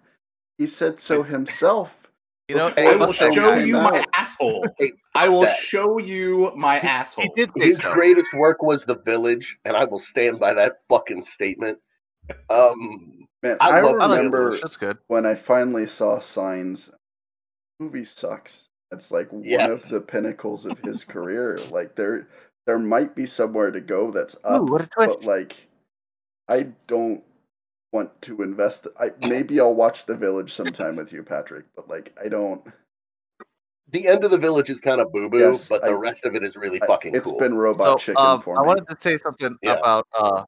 [0.56, 2.05] He said so himself.
[2.48, 5.56] You know, Hey, i will the show came you my asshole Hey, i will that.
[5.58, 7.92] show you my asshole he did His so.
[7.92, 11.78] greatest work was The Village, and I will stand by that fucking statement.
[12.50, 14.62] Um, Man, I I, love remember it.
[14.62, 14.98] That's good.
[15.08, 16.90] when I finally saw Signs.
[17.78, 18.68] Movie sucks.
[18.90, 19.84] It's like one Yes.
[19.84, 21.58] of the pinnacles of his career.
[21.70, 22.28] Like there,
[22.66, 25.20] there might be somewhere to go that's up, Ooh, what a twist!
[25.20, 25.68] but like,
[26.48, 27.22] I don't
[27.92, 28.86] want to invest.
[28.98, 31.66] I maybe I'll watch The Village sometime with you, Patrick.
[31.74, 32.62] But like, I don't.
[33.90, 36.24] the end of The Village is kind of boo boo, Yes, but the I- rest
[36.24, 37.38] of it is really I- fucking it's cool.
[37.38, 39.74] been Robot so, Chicken um, for I wanted to say something Yeah.
[39.74, 40.44] about uh,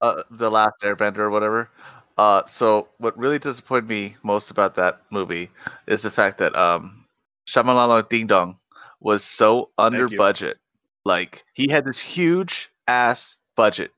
[0.00, 1.68] uh, the Last Airbender or whatever.
[2.16, 5.50] Uh, so what really disappointed me most about that movie
[5.88, 7.04] is the fact that um,
[7.48, 8.56] Shyamalan Ding Dong
[9.00, 10.58] was so under budget.
[11.04, 13.90] Like he had this huge ass budget,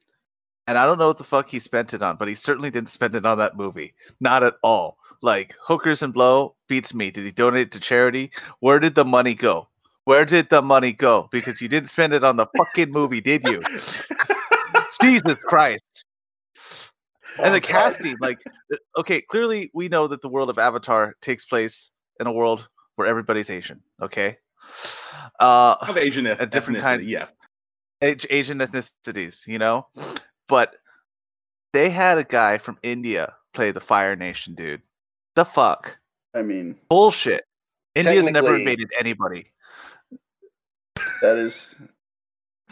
[0.66, 2.90] and I don't know what the fuck he spent it on, but he certainly didn't
[2.90, 3.94] spend it on that movie.
[4.20, 4.98] Not at all.
[5.22, 7.10] Like Hookers and Blow beats me.
[7.10, 8.30] Did he donate it to charity?
[8.60, 9.68] Where did the money go?
[10.04, 11.28] Where did the money go?
[11.32, 13.60] Because you didn't spend it on the fucking movie, did you?
[15.02, 16.04] Jesus Christ.
[17.38, 17.68] And the God.
[17.68, 18.38] casting, like,
[18.96, 23.06] okay, clearly we know that the world of Avatar takes place in a world where
[23.06, 24.38] everybody's Asian, okay?
[25.38, 27.32] Uh, of asian A different kind- yes
[28.02, 29.86] Asian ethnicities, you know?
[30.48, 30.74] But
[31.72, 34.82] they had a guy from India play the Fire Nation, dude.
[35.34, 35.98] The fuck?
[36.34, 37.44] I mean, Bullshit.
[37.94, 39.52] India's never invaded anybody.
[41.22, 41.74] that is.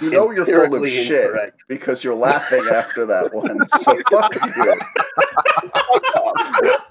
[0.00, 1.62] You know you're full of shit incorrect.
[1.68, 3.64] because you're laughing after that one.
[3.68, 4.74] So fuck you.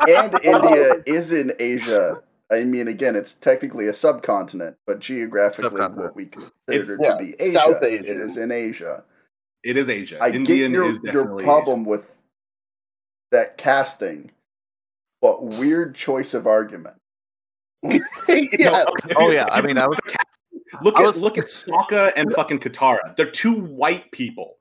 [0.15, 2.21] and India is in Asia.
[2.51, 6.01] I mean, again, it's technically a subcontinent, but geographically, Subcontinent.
[6.07, 8.21] what we consider It's- to yeah, be Asia, South it Asian.
[8.21, 9.03] is in Asia.
[9.63, 12.09] It is asia I indian get your is your definitely problem with
[13.31, 14.29] that casting,
[15.21, 16.95] but weird choice of argument.
[17.83, 17.97] yeah,
[18.27, 21.45] No, if Oh, yeah, I mean, look I was- at Look at was- look at
[21.45, 23.15] Sokka and fucking Katara.
[23.15, 24.57] They're two white people.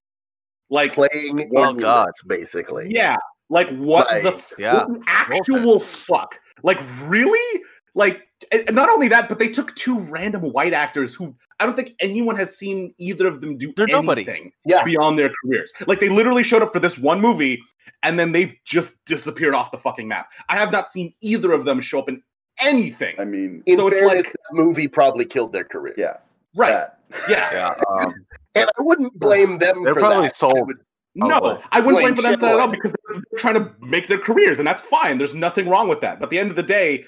[0.71, 2.01] Like playing Oh, in God.
[2.07, 2.87] units, basically.
[2.91, 3.17] yeah,
[3.51, 6.39] like what the f- yeah, what the actual fuck?
[6.63, 7.63] Like really?
[7.95, 8.27] Like
[8.71, 12.37] not only that, but they took two random white actors who I don't think anyone
[12.37, 14.23] has seen either of them do They're nobody.
[14.23, 14.83] anything Yeah.
[14.83, 15.73] beyond their careers.
[15.87, 17.63] Like they literally showed up for this one movie
[18.03, 20.31] and then they've just disappeared off the fucking map.
[20.49, 22.23] I have not seen either of them show up in
[22.59, 23.15] anything.
[23.19, 25.95] I mean, In So it's fairness, like- that movie probably killed their career.
[25.99, 26.17] yeah,
[26.57, 26.71] right.
[26.71, 26.99] that.
[27.29, 27.51] Yeah.
[27.53, 27.75] Yeah.
[27.89, 28.15] Um,
[28.55, 30.37] And I wouldn't blame them They're for probably that.
[30.37, 30.59] sold.
[30.59, 30.77] I would,
[31.15, 31.63] No, Probably.
[31.73, 34.09] I wouldn't blame Blame for them for that at all because they're trying to make
[34.09, 35.17] their careers, and that's fine.
[35.17, 36.19] There's nothing wrong with that.
[36.19, 37.05] But at the end of the day,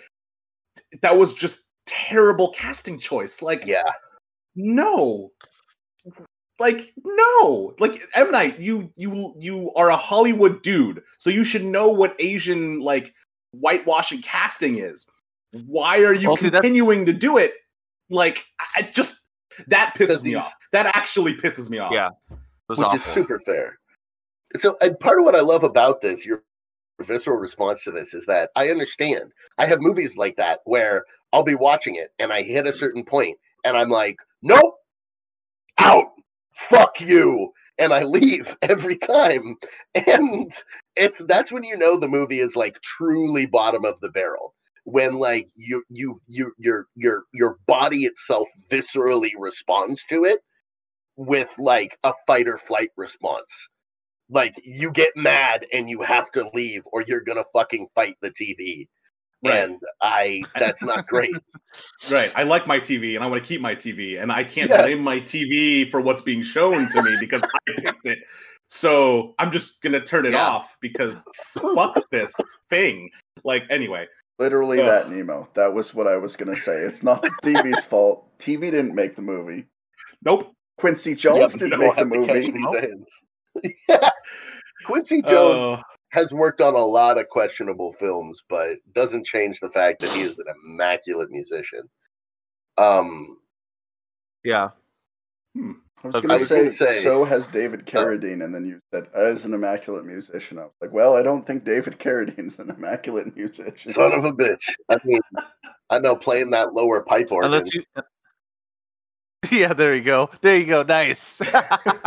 [1.03, 3.43] that was just terrible casting choice.
[3.43, 3.83] Like, Yeah.
[4.57, 5.31] no,
[6.61, 11.65] like no, like M Night, you you you are a Hollywood dude, so you should
[11.65, 13.13] know what Asian like
[13.53, 15.07] whitewashing casting is.
[15.67, 17.55] Why are you Well, see, continuing to do it?
[18.11, 19.17] Like, I I just
[19.69, 20.53] that pisses me off.
[20.73, 21.93] That actually pisses me off.
[21.93, 22.11] Yeah.
[22.31, 22.37] It
[22.69, 22.99] was which awful.
[22.99, 23.79] is super fair.
[24.61, 26.43] So, and part of what I love about this, your
[27.01, 29.33] visceral response to this, is that I understand.
[29.59, 32.79] I have movies like that where I'll be watching it and I hit a mm-hmm.
[32.79, 34.75] certain point and I'm like, nope,
[35.79, 36.07] out,
[36.53, 39.57] fuck you, and I leave every time.
[39.95, 40.53] And
[40.97, 44.55] it's that's when you know the movie is like truly bottom of the barrel.
[44.85, 50.41] When like you you you your your your body itself viscerally responds to it
[51.17, 53.69] with like a fight or flight response.
[54.31, 58.31] Like you get mad and you have to leave or you're gonna fucking fight the
[58.31, 58.89] TV.
[59.43, 59.65] Right.
[59.65, 61.35] And I that's not great.
[62.09, 62.31] Right.
[62.37, 64.83] I like my TV and I want to keep my TV, and I can't Yeah.
[64.83, 68.19] blame my TV for what's being shown to me because I picked it.
[68.69, 70.47] So I'm just gonna turn it Yeah.
[70.47, 71.17] off because
[71.75, 72.35] fuck this
[72.71, 73.11] thing.
[73.43, 74.07] Like anyway,
[74.39, 74.87] Literally Ugh.
[74.87, 75.49] that, Nemo.
[75.55, 76.81] That was what I was gonna say.
[76.81, 78.27] It's not the TV's fault.
[78.39, 79.67] TV didn't make the movie.
[80.23, 80.53] nope.
[80.77, 82.53] Quincy Jones Yep, didn't you make the have to catch movie.
[82.53, 82.99] Nope.
[83.63, 83.75] Ends.
[83.89, 84.11] Yeah.
[84.87, 89.71] Quincy Jones Uh, has worked on a lot of questionable films, but doesn't change the
[89.71, 91.89] fact that he is an immaculate musician.
[92.79, 93.39] Um,
[94.43, 94.71] Yeah.
[95.57, 99.55] I was gonna say, say- so has David Carradine, and then you said as an
[99.55, 100.59] immaculate musician.
[100.59, 103.93] I was like, well, I don't think David Carradine's an immaculate musician.
[103.93, 104.65] son of a bitch.
[104.91, 105.21] I mean,
[105.89, 107.55] I know playing that lower pipe organ.
[107.55, 107.85] Unless you.
[109.53, 110.31] Yeah, there you go.
[110.41, 110.83] There you go.
[110.83, 111.21] Nice.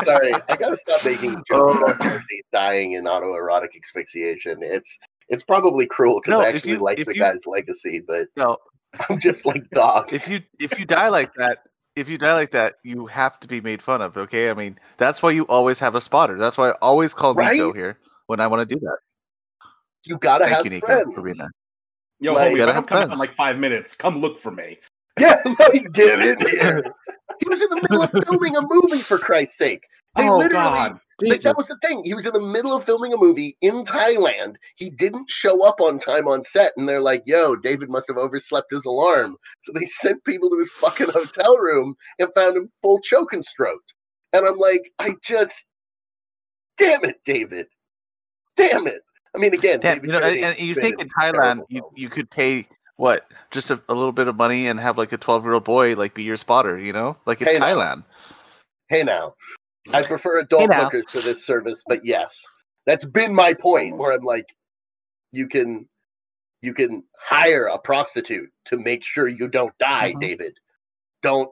[0.03, 1.77] Sorry, I gotta stop making jokes Oh.
[1.81, 2.21] about Carradine
[2.51, 4.59] dying in autoerotic asphyxiation.
[4.61, 4.97] It's
[5.29, 8.57] it's probably cruel because No, I actually you- like the you- guy's legacy, but no,
[9.09, 10.13] I'm just like dog.
[10.13, 11.59] if you if you die like that,
[11.95, 14.15] if you die like that, you have to be made fun of.
[14.17, 16.37] Okay, I mean that's why you always have a spotter.
[16.37, 17.97] That's why I always call Nico here
[18.27, 18.97] when I want to do that.
[20.05, 21.13] You gotta Thank have you, Nico, friends.
[21.15, 21.51] for being there.
[22.19, 24.39] yo, Like- homie, Gotta I don't have come out in like five minutes, come look
[24.39, 24.77] for me.
[25.17, 26.83] Yeah, like, get in here.
[27.39, 29.83] He was in the middle of filming a movie for Christ's sake.
[30.15, 30.99] They oh literally God.
[31.21, 32.03] Like, that was the thing.
[32.03, 34.55] He was in the middle of filming a movie in Thailand.
[34.75, 38.17] He didn't show up on time on set, and they're like, "Yo, David must have
[38.17, 42.69] overslept his alarm." So they sent people to his fucking hotel room and found him
[42.81, 43.93] full choke and stroked.
[44.33, 45.65] And I'm like, I just,
[46.77, 47.67] damn it, David,
[48.55, 49.01] damn it.
[49.35, 51.87] I mean, again, Damn, David you know, and, and you think in in Thailand you,
[51.95, 55.17] you could pay what just a, a little bit of money and have like a
[55.17, 57.65] twelve year old boy like be your spotter, you know, like it's Hey, now.
[57.67, 58.03] Thailand.
[58.89, 59.35] Hey now,
[59.93, 60.85] I prefer adult now.
[60.85, 62.45] hookers to this service, but yes,
[62.85, 63.97] that's been my point.
[63.97, 64.53] Where I'm like,
[65.31, 65.87] you can,
[66.61, 70.21] you can hire a prostitute to make sure you don't die, Mhm.
[70.21, 70.57] David.
[71.21, 71.51] Don't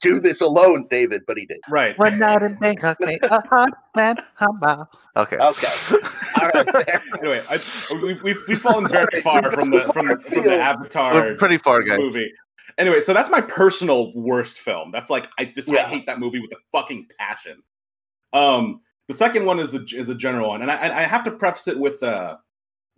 [0.00, 1.22] do this alone, David.
[1.26, 1.58] But he did.
[1.68, 1.98] Right.
[1.98, 4.88] One night in Bangkok made a hot man humble.
[5.16, 5.36] Okay.
[5.36, 5.66] Okay,
[6.40, 6.66] all right.
[6.72, 7.02] There.
[7.20, 7.58] Anyway, I,
[8.02, 11.58] we've, we've we've fallen very far from the from, the- from the Avatar We're pretty
[11.58, 11.98] far, guys.
[11.98, 12.30] movie.
[12.78, 14.90] Anyway, so that's my personal worst film.
[14.90, 17.62] That's like I just I hate that movie with a fucking passion.
[18.34, 21.30] Um, the second one is a is a general one, and I I have to
[21.30, 22.36] preface it with uh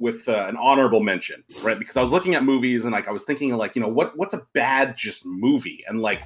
[0.00, 1.78] with uh, an honorable mention, right?
[1.78, 4.16] Because I was looking at movies and like I was thinking like you know what
[4.16, 6.22] what's a bad just movie, and like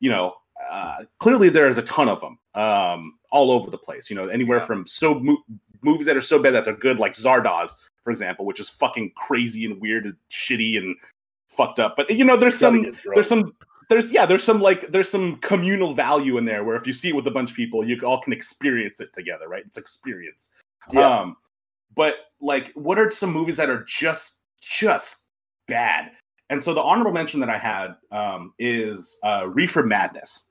[0.00, 0.34] you know
[0.70, 4.10] uh, clearly there is a ton of them um all over the place.
[4.10, 4.64] You know anywhere Yeah.
[4.66, 5.42] from so mo-
[5.82, 9.12] movies that are so bad that they're good, like Zardoz, for example, which is fucking
[9.14, 10.96] crazy and weird and shitty and
[11.48, 11.94] fucked up.
[11.96, 13.54] But you know, there's some there's some
[13.88, 17.08] there's yeah there's some like there's some communal value in there where if you see
[17.10, 20.50] it with a bunch of people you all can experience it together right it's experience
[20.92, 21.08] Yeah.
[21.20, 21.36] um
[21.94, 25.24] but like what are some movies that are just just
[25.68, 26.10] bad
[26.50, 30.46] and so the honorable mention that i had um is uh reefer madness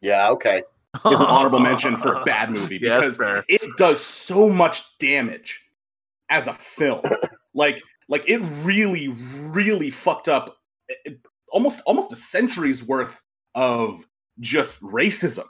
[0.00, 0.28] Yeah.
[0.30, 0.58] Okay.
[0.58, 3.44] is an honorable mention for a bad movie because fair.
[3.48, 5.60] it does so much damage
[6.30, 7.02] as a film.
[7.54, 10.56] like, like it really, really fucked up
[10.88, 11.18] it-
[11.50, 13.22] almost almost a century's worth
[13.54, 14.04] of
[14.40, 15.46] just racism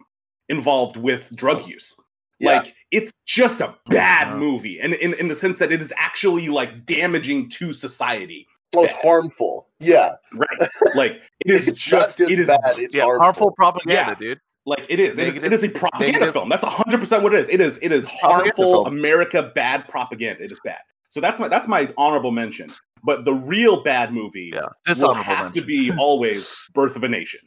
[0.49, 1.95] involved with drug use.
[2.41, 2.57] Yeah.
[2.59, 4.37] Like it's just a bad Uh-huh.
[4.39, 8.47] movie, and in, in the sense that it is actually like damaging to society.
[8.75, 9.69] Well, it's harmful.
[9.81, 10.15] Yeah.
[10.35, 10.69] Right?
[10.95, 11.13] like
[11.45, 12.59] it is just, just it is bad.
[12.79, 13.23] It's yeah, harmful.
[13.23, 14.15] harmful propaganda, Yeah.
[14.15, 14.41] dude.
[14.67, 15.19] Like it is.
[15.19, 16.49] It is, Negative- it is a propaganda negative- film.
[16.49, 17.49] That's hundred percent what it is.
[17.51, 17.79] It is.
[17.83, 18.87] It is harmful.
[18.87, 20.43] America bad propaganda.
[20.43, 20.79] It is bad.
[21.11, 22.73] So that's my that's my honorable mention.
[23.05, 25.63] But the real bad movie Yeah, will dishonorable have mention.
[25.63, 27.41] to be always Birth of a Nation.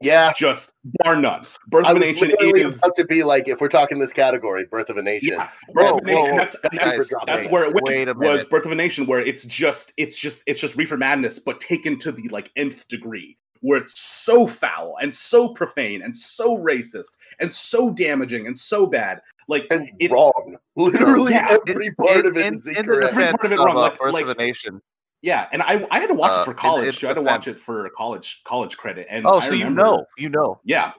[0.00, 0.72] Yeah, just
[1.02, 1.44] bar none.
[1.66, 4.64] Birth I of a Nation is about to be like, if we're talking this category,
[4.66, 5.30] Birth of a Nation.
[5.32, 5.48] yeah.
[5.72, 6.20] Birth Whoa, of a Nation.
[6.22, 6.36] whoa, whoa.
[6.36, 8.44] That's, Guys, that's, that's where it went, Wait a was.
[8.44, 11.98] Birth of a Nation, where it's just it's just it's just reefer madness, but taken
[11.98, 17.16] to the like nth degree, where it's so foul and so profane and so racist
[17.40, 19.20] and so damaging and so bad.
[19.48, 20.56] Like and it's wrong.
[20.76, 23.14] Literally Yeah, every part of it in, is in the incorrect.
[23.16, 24.80] Every part of it wrong, uh, like- Birth like- of a Nation.
[25.22, 26.94] Yeah, and I I had to watch Uh, this for college.
[26.94, 27.06] in too.
[27.06, 29.06] I had to defense- watch it for college college credit.
[29.10, 30.60] And Oh, I so you know, you know.
[30.64, 30.92] Yeah,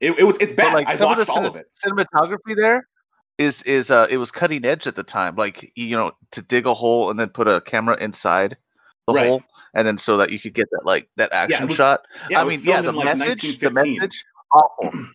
[0.00, 0.74] it, it was it's But bad.
[0.74, 1.66] like I some of watched the all cine- of it.
[1.84, 2.88] cinematography there
[3.38, 5.36] is is uh it was cutting edge at the time.
[5.36, 8.56] Like you know, to dig a hole and then put a camera inside
[9.06, 9.28] the Right.
[9.28, 9.42] hole,
[9.74, 12.00] and then so that you could get that like that action was- shot.
[12.30, 15.06] Yeah, I mean, yeah, the like, message, the message, awful.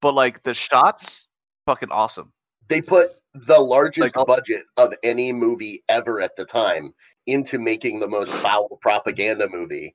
[0.00, 1.26] but like the shots,
[1.66, 2.32] fucking awesome.
[2.68, 6.94] They put the largest Like, budget of any movie ever at the time
[7.26, 9.94] into making the most foul propaganda movie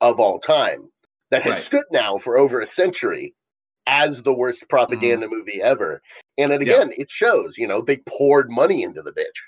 [0.00, 0.90] of all time
[1.30, 1.64] that has Right.
[1.64, 3.34] stood now for over a century
[3.86, 6.00] as the worst propaganda movie ever.
[6.38, 6.68] And it, Mm-hmm.
[6.68, 6.74] Yeah.
[6.74, 9.40] again, it shows, you know, they poured money into the bitch.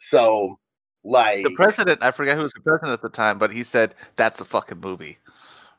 [0.00, 0.58] So,
[1.04, 3.94] like, The president, I forget who was the president at the time, but he said
[4.16, 5.18] that's a fucking movie.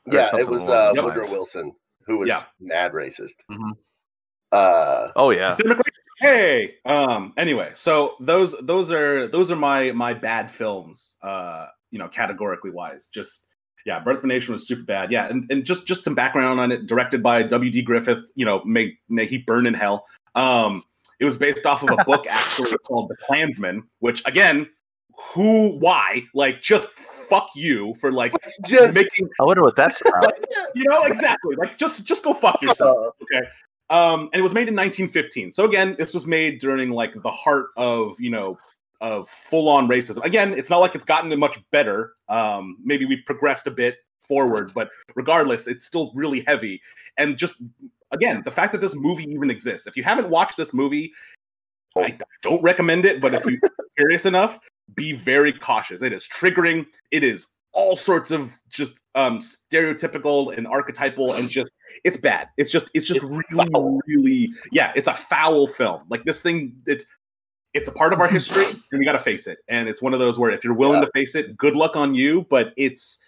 [0.07, 1.31] or yeah, it was uh, those Woodrow.
[1.31, 1.73] Wilson
[2.05, 2.43] who was Yeah.
[2.61, 3.33] mad racist.
[3.51, 3.71] Mhm.
[4.51, 5.49] Uh, Oh yeah.
[5.53, 5.96] Cinema Craze?
[6.19, 6.75] Hey.
[6.85, 7.33] Um.
[7.37, 11.15] Anyway, so those those are those are my my bad films.
[11.21, 11.67] Uh.
[11.91, 13.47] You know, categorically wise, just
[13.85, 13.99] yeah.
[13.99, 15.09] Birth of a Nation was super bad.
[15.09, 16.85] Yeah, and, and just just some background on it.
[16.85, 17.71] Directed by W.
[17.71, 17.81] D.
[17.81, 18.25] Griffith.
[18.35, 20.05] You know, may may he burn in hell.
[20.35, 20.83] Um.
[21.19, 24.67] It was based off of a book actually called The Clansman, which again,
[25.33, 28.33] who, why, like, just fuck you for like
[28.65, 30.31] just making I wonder what that's about.
[30.75, 33.45] you know exactly like just just go fuck yourself uh, okay
[33.89, 37.31] um and it was made in 1915 so again this was made during like the
[37.31, 38.57] heart of you know
[38.99, 40.23] of full-on racism.
[40.25, 42.13] Again it's not like it's gotten much better.
[42.29, 46.81] Um maybe we've progressed a bit forward but regardless it's still really heavy.
[47.17, 47.55] And just
[48.11, 49.87] again the fact that this movie even exists.
[49.87, 51.13] If you haven't watched this movie
[51.95, 53.59] i don't recommend it but if you're
[53.97, 54.59] curious enough
[54.95, 56.01] be very cautious.
[56.01, 56.85] It is triggering.
[57.11, 61.71] It is all sorts of just um stereotypical and archetypal and just
[62.03, 62.47] it's bad.
[62.57, 63.99] It's just it's just It's really foul.
[64.07, 66.01] really yeah it's a foul film.
[66.09, 67.05] Like this thing it's
[67.73, 69.59] it's a part of our history and we got to face it.
[69.69, 72.15] And it's one of those where if you're willing to face it good luck on
[72.15, 73.19] you but it's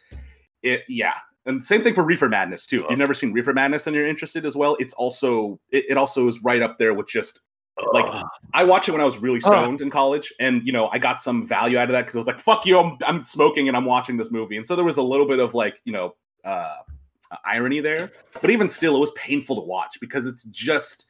[0.63, 1.13] it yeah.
[1.45, 2.83] And same thing for reefer madness too.
[2.83, 5.97] If you've never seen reefer madness and you're interested as well it's also it, it
[5.97, 7.39] also is right up there with just
[7.93, 8.23] like
[8.53, 11.21] I watched it when I was really stoned in college, and you know I got
[11.21, 13.77] some value out of that because I was like, "Fuck you, I'm, I'm smoking and
[13.77, 16.15] I'm watching this movie," and so there was a little bit of like you know
[16.43, 16.77] uh,
[17.45, 18.11] irony there,
[18.41, 21.05] but even still, it was painful to watch because it's just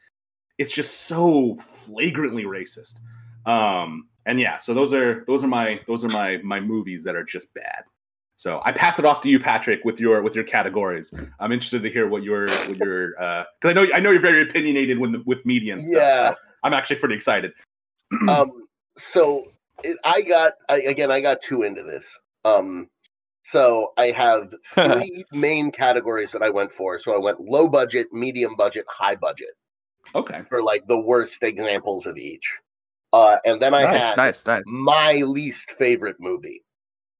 [0.58, 3.00] it's just so flagrantly racist.
[3.46, 7.16] Um, and yeah, so those are those are my those are my my movies that
[7.16, 7.84] are just bad.
[8.36, 11.12] So I pass it off to you, Patrick, with your with your categories.
[11.40, 14.42] I'm interested to hear what your what your because I know I know you're very
[14.42, 15.96] opinionated with with media and stuff.
[15.96, 16.28] Yeah.
[16.30, 17.52] so I'm actually pretty excited.
[18.28, 18.50] um
[18.96, 19.44] so
[19.84, 22.88] it, i got I, again i got two into this um
[23.42, 28.08] so i have three main categories that i went for so i went low budget
[28.12, 29.50] medium budget high budget
[30.12, 30.42] Okay.
[30.42, 32.50] for like the worst examples of each
[33.12, 34.62] uh and then i nice, had nice, nice.
[34.66, 36.64] my least favorite movie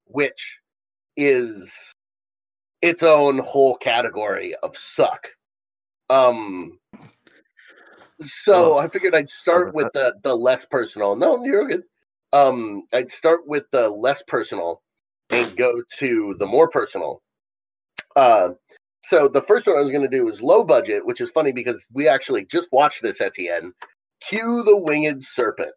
[0.06, 0.58] which
[1.16, 1.94] is
[2.82, 5.28] its own whole category of suck
[6.08, 6.79] um
[8.22, 11.16] so Oh, i figured i'd start with the the less personal.
[11.16, 11.82] No you're good.
[12.32, 14.82] Um i'd start with the less personal
[15.30, 17.22] and go to the more personal.
[18.16, 18.50] Uh
[19.02, 21.52] so the first one i was going to do was low budget which is funny
[21.52, 23.72] because we actually just watched this etienne.
[24.28, 25.72] Q the winged serpent.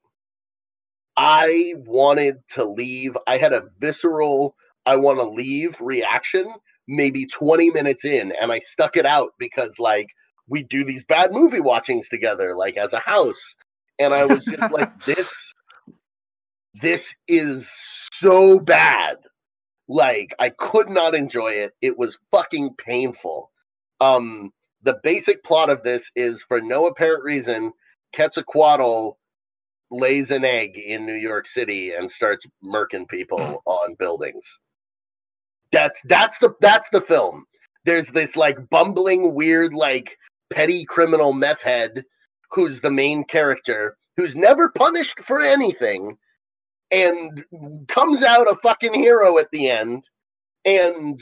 [1.17, 3.17] I wanted to leave.
[3.27, 6.47] I had a visceral i want to leave reaction
[6.87, 10.07] maybe 20 minutes in and i stuck it out because like
[10.47, 13.55] we do these bad movie watchings together like as a house.
[13.99, 15.53] And i was just like this
[16.81, 17.71] this is
[18.13, 19.17] so bad.
[19.87, 21.73] Like i could not enjoy it.
[21.81, 23.51] It was fucking painful.
[23.99, 24.51] Um
[24.83, 27.71] the basic plot of this is for no apparent reason
[28.13, 29.17] quetzalcoatl
[29.89, 34.59] lays an egg in new york city and starts murking people on buildings.
[35.71, 37.45] That's that's the that's the film.
[37.85, 40.17] There's this like bumbling weird like
[40.53, 42.03] petty criminal meth head
[42.51, 46.17] who's the main character who's never punished for anything
[46.91, 47.43] and
[47.87, 50.07] comes out a fucking hero at the end
[50.65, 51.19] and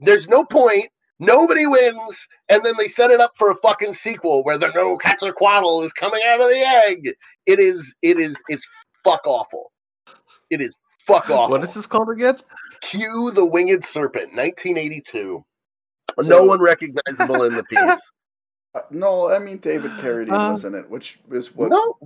[0.00, 4.44] there's no point nobody wins and then they set it up for a fucking sequel
[4.44, 7.14] where the no Quetzalcoatl is coming out of the egg
[7.46, 8.66] it is it is it's
[9.02, 9.72] fuck awful
[10.50, 10.76] it is
[11.06, 12.36] fuck awful What is this called again?
[12.80, 15.44] Q the Winged Serpent, 1982.
[16.24, 18.00] no one recognizable in the piece.
[18.74, 21.98] Uh, no, I mean David Carradine Uh, was in it, which is what no,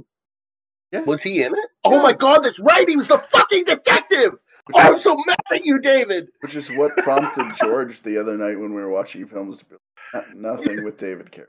[0.93, 1.01] Yeah.
[1.01, 1.69] was he in it?
[1.85, 2.89] Oh my god, that's right.
[2.89, 4.33] He was the fucking detective.
[4.67, 6.29] which, Oh, I'm is, so mad at you, David.
[6.41, 9.75] which is what prompted George the other night when we were watching films to be
[10.15, 11.49] like, "Uh, nothing with David Carradine.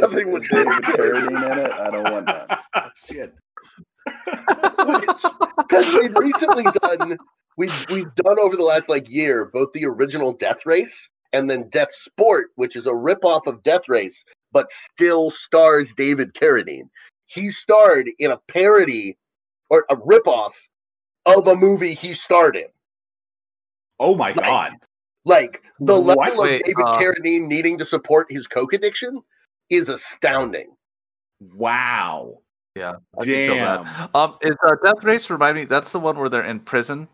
[0.00, 1.70] Nothing with David David Carradine in it.
[1.72, 2.60] I don't want that.
[2.96, 3.34] Shit.
[5.56, 7.16] because we've recently done
[7.56, 11.68] we've we've done over the last like year both the original Death Race and then
[11.68, 16.88] Death Sport, which is a ripoff of Death Race, but still stars David Carradine.
[17.26, 19.16] He starred in a parody
[19.68, 20.52] or a ripoff
[21.26, 22.68] of a movie he starred in.
[24.00, 24.72] Oh my Like, god.
[25.24, 26.16] Like the What?
[26.16, 29.20] level Wait, of David uh, Carradine needing to support his coke addiction
[29.68, 30.74] is astounding.
[31.54, 32.38] Wow.
[32.74, 32.94] Yeah.
[33.20, 33.26] I that.
[33.26, 34.08] Damn.
[34.14, 35.64] Um, is uh, Death Race remind me?
[35.64, 37.08] That's the one where they're in prison,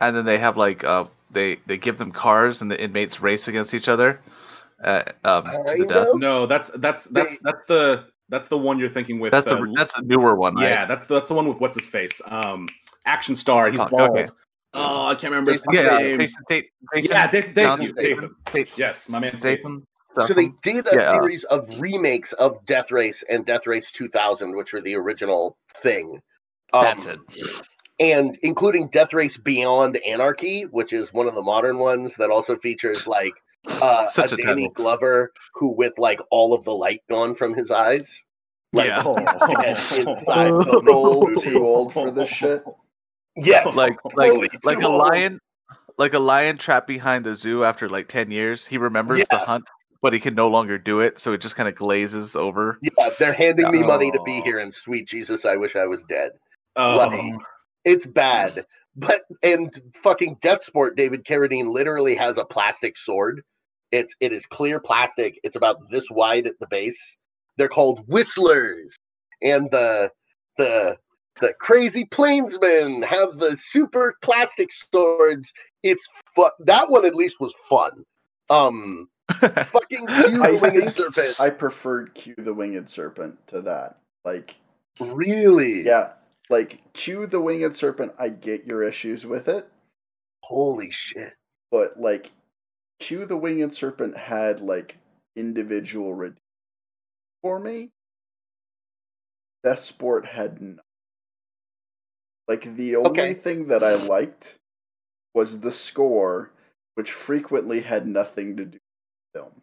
[0.00, 3.48] and then they have like uh, they they give them cars, and the inmates race
[3.48, 4.20] against each other,
[4.82, 6.08] uh, um, to the death.
[6.14, 9.32] No, that's that's that's that's the that's the one you're thinking with.
[9.32, 10.70] That's the uh, that's a newer one, right?
[10.70, 12.20] yeah, that's the, that's the one with what's his face.
[12.26, 12.68] Um,
[13.06, 13.70] action star.
[13.70, 14.16] He's Fuck, bald.
[14.16, 14.28] okay.
[14.72, 16.20] Oh, I can't remember his Jason Yeah, name.
[16.20, 18.36] Jason Tate, Jason, Yeah, Dave, Dave, Jonathan Statham.
[18.48, 18.72] Statham.
[18.76, 19.86] Yes, my man Statham.
[20.12, 20.28] Statham.
[20.28, 21.12] So they did a Yeah.
[21.12, 26.20] series of remakes of Death Race and Death Race 2000, which were the original thing.
[26.72, 27.18] Um, That's it.
[28.00, 32.56] And including Death Race Beyond Anarchy, which is one of the modern ones that also
[32.56, 33.34] features like
[33.68, 34.68] uh, a a Danny title.
[34.70, 38.22] Glover who with like all of the light gone from his eyes.
[38.72, 39.02] Like, Yeah.
[39.06, 42.64] and inside filming Old, too old for this shit.
[43.36, 43.74] Yes.
[43.76, 44.98] Like like Holy like a old.
[45.10, 45.38] lion,
[45.98, 48.66] like a lion trapped behind the zoo after like ten years.
[48.66, 49.64] He remembers the hunt,
[50.00, 52.78] but he can no longer do it, so it just kind of glazes over.
[52.80, 54.44] Yeah, they're handing me money to be Oh.
[54.44, 56.32] here, and sweet Jesus, I wish I was dead.
[56.76, 57.34] Oh, Like,
[57.84, 58.64] it's bad.
[58.96, 59.70] But in
[60.02, 63.42] fucking Death Sport, David Carradine literally has a plastic sword.
[63.92, 65.38] It's it is clear plastic.
[65.42, 67.16] It's about this wide at the base.
[67.56, 68.96] They're called whistlers,
[69.42, 70.10] and the
[70.58, 70.96] the
[71.40, 75.52] the crazy plainsmen have the super plastic swords.
[75.82, 76.06] It's
[76.36, 76.50] fun.
[76.60, 78.04] That one at least was fun.
[78.50, 81.40] Um, fucking Q I the winged serpent.
[81.40, 83.98] I preferred Q the Winged Serpent to that.
[84.24, 84.56] Like,
[85.00, 85.82] really?
[85.84, 86.10] yeah,
[86.50, 89.68] like Q the Winged Serpent, I get your issues with it,
[90.42, 91.34] Holy shit.
[91.70, 92.32] but like
[93.00, 94.98] Q the Winged Serpent had like
[95.36, 96.38] individual redeem
[97.42, 97.90] for me.
[99.64, 100.80] Death Sport had none.
[102.48, 103.34] Like the only Okay.
[103.34, 104.56] thing that I liked
[105.34, 106.52] was the score,
[106.94, 108.82] which frequently had nothing to do with
[109.34, 109.62] the film.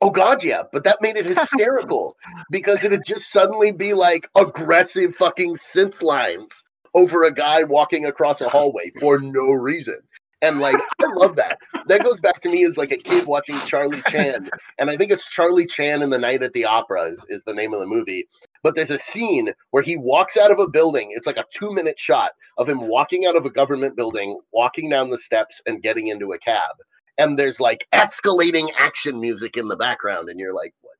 [0.00, 2.16] Oh god, yeah, but that made it hysterical
[2.50, 6.62] because it'd just suddenly be like aggressive fucking synth lines
[6.94, 9.98] over a guy walking across a hallway for no reason.
[10.40, 11.58] And like I love that.
[11.88, 14.48] That goes back to me as like a kid watching Charlie Chan.
[14.78, 17.54] And I think it's Charlie Chan in the Night at the Opera is, is the
[17.54, 18.28] name of the movie.
[18.62, 21.10] But there's a scene where he walks out of a building.
[21.12, 24.88] It's like a two minute shot of him walking out of a government building, walking
[24.88, 26.76] down the steps and getting into a cab
[27.18, 30.96] and there's like escalating action music in the background and you're like what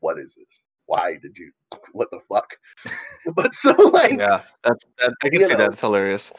[0.00, 1.52] what is this why did you
[1.92, 2.56] what the fuck
[3.34, 4.42] but so like yeah.
[4.62, 5.56] that's that, I can see know.
[5.56, 5.78] that.
[5.78, 6.32] Hilarious.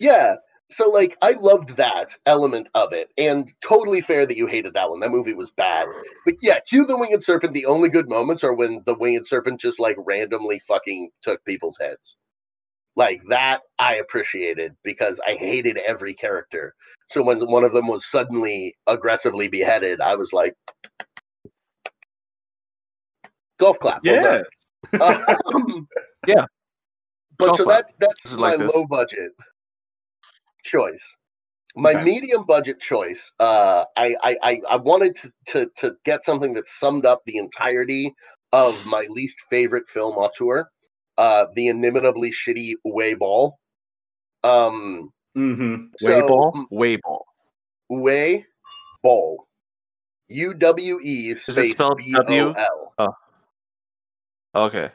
[0.00, 0.36] Yeah.
[0.70, 4.90] So like i loved that element of it and totally fair that you hated that
[4.90, 5.86] one that movie was bad
[6.24, 9.60] but yeah Q the winged serpent the only good moments are when the winged serpent
[9.60, 12.16] just like randomly fucking took people's heads
[12.96, 16.74] like that i appreciated because i hated every character
[17.10, 20.54] so when one of them was suddenly aggressively beheaded i was like
[23.60, 24.44] golf clap well yes.
[25.00, 25.88] Um,
[26.26, 26.46] Yeah.
[27.38, 28.72] But Go so for that's that's This my like this.
[28.74, 29.32] low budget
[30.64, 31.04] choice.
[31.76, 32.04] My Okay.
[32.04, 33.32] medium budget choice.
[33.40, 37.38] Uh, I, I I I wanted to, to to get something that summed up the
[37.38, 38.14] entirety
[38.52, 40.68] of my least favorite film auteur,
[41.18, 43.58] uh, the inimitably shitty Uwe Boll.
[44.42, 46.06] Um, Mm-hmm.
[46.06, 47.26] Way so, ball, Uwe Boll.
[47.90, 48.44] Uwe
[49.02, 49.46] Boll.
[50.28, 52.52] U W E space spelled B O
[52.98, 53.16] L.
[54.54, 54.90] Okay.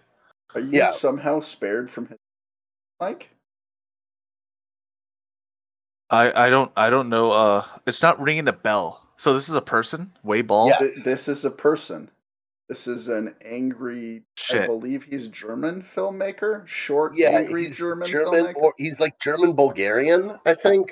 [0.56, 0.92] Are you Yeah.
[0.92, 2.18] somehow spared from his
[3.02, 3.36] Mike?
[6.10, 7.32] I I don't I don't know.
[7.32, 9.06] Uh, it's not ringing a bell.
[9.18, 10.14] So this is a person.
[10.26, 10.70] Uwe Boll.
[10.70, 10.78] Yeah.
[10.78, 12.10] Th- This is a person.
[12.70, 14.24] This is an angry.
[14.52, 16.66] I believe he's German filmmaker.
[16.68, 18.56] Short, Yeah, angry he's German, German, filmmaker.
[18.58, 20.92] or he's like German Bulgarian, I think.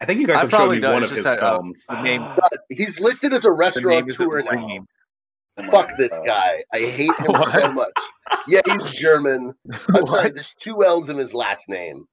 [0.00, 1.56] I think you guys I have shown probably me one of his just that, uh,
[1.58, 1.84] films.
[1.88, 2.22] The name.
[2.36, 4.50] But he's listed as a The name restaurateur now.
[4.50, 4.86] ringing.
[5.58, 6.26] Oh Fuck this God.
[6.26, 6.64] guy.
[6.72, 7.92] I hate him so much.
[8.48, 9.54] Yeah, he's German.
[9.94, 12.04] I'm sorry, there's two L's in his last name.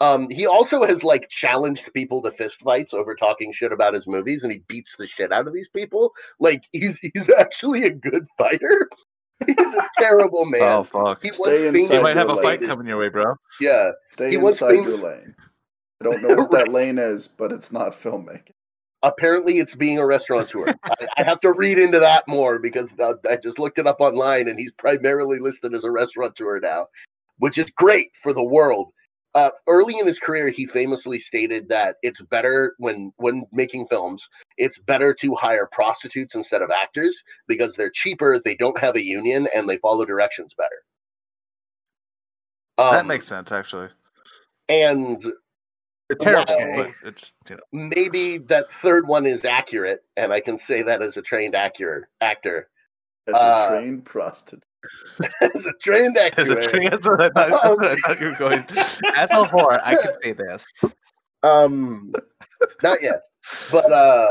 [0.00, 4.42] Um, he also has like challenged people to fistfights over talking shit about his movies,
[4.42, 6.12] and he beats the shit out of these people.
[6.38, 8.88] Like he's he's actually a good fighter.
[9.46, 10.62] he's a terrible man.
[10.62, 11.22] Oh fuck!
[11.22, 13.34] He Stay once inside You might have a fight coming your way, bro.
[13.60, 15.34] Yeah, Stay He was inside your lane.
[16.00, 18.52] I don't know what that lane is, but it's not filmmaking.
[19.02, 20.66] apparently it's being a restaurateur.
[20.84, 24.00] I, I have to read into that more because uh, I just looked it up
[24.00, 26.86] online, and he's primarily listed as a restaurateur now,
[27.38, 28.92] which is great for the world.
[29.38, 34.26] Uh, early in his career, he famously stated that it's better when when making films,
[34.58, 37.16] it's better to hire prostitutes instead of actors
[37.48, 40.82] because they're cheaper, they don't have a union, and they follow directions better.
[42.78, 43.90] that Um, makes sense, actually.
[44.68, 45.22] and
[46.10, 46.94] It's terrible, Wow.
[47.02, 47.62] but it's you know.
[47.72, 52.08] maybe that third one is accurate, and I can say that as a trained actor.
[52.20, 52.70] Actor,
[53.28, 54.64] As a Uh, trained prostitute.
[55.40, 58.20] As a trained actor, As a tree, that's what I thought, that's what I thought
[58.20, 58.64] you were going.
[59.16, 60.66] As a whore, I can say this.
[61.42, 62.12] um,
[62.82, 63.20] not yet,
[63.72, 64.26] but uh,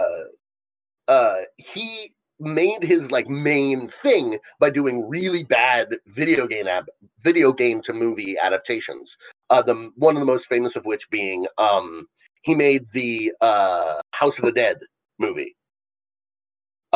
[1.07, 6.89] uh, he made his like main thing by doing really bad video game ab-
[7.19, 9.17] video game to movie adaptations.
[9.49, 12.05] Uh, the one of the most famous of which being um,
[12.43, 14.77] he made the uh House of the Dead
[15.19, 15.55] movie.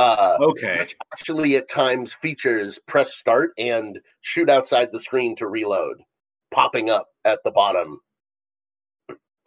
[0.01, 0.77] Uh, Okay.
[0.79, 5.97] which actually at times features press start and shoot outside the screen to reload,
[6.51, 7.99] popping up at the bottom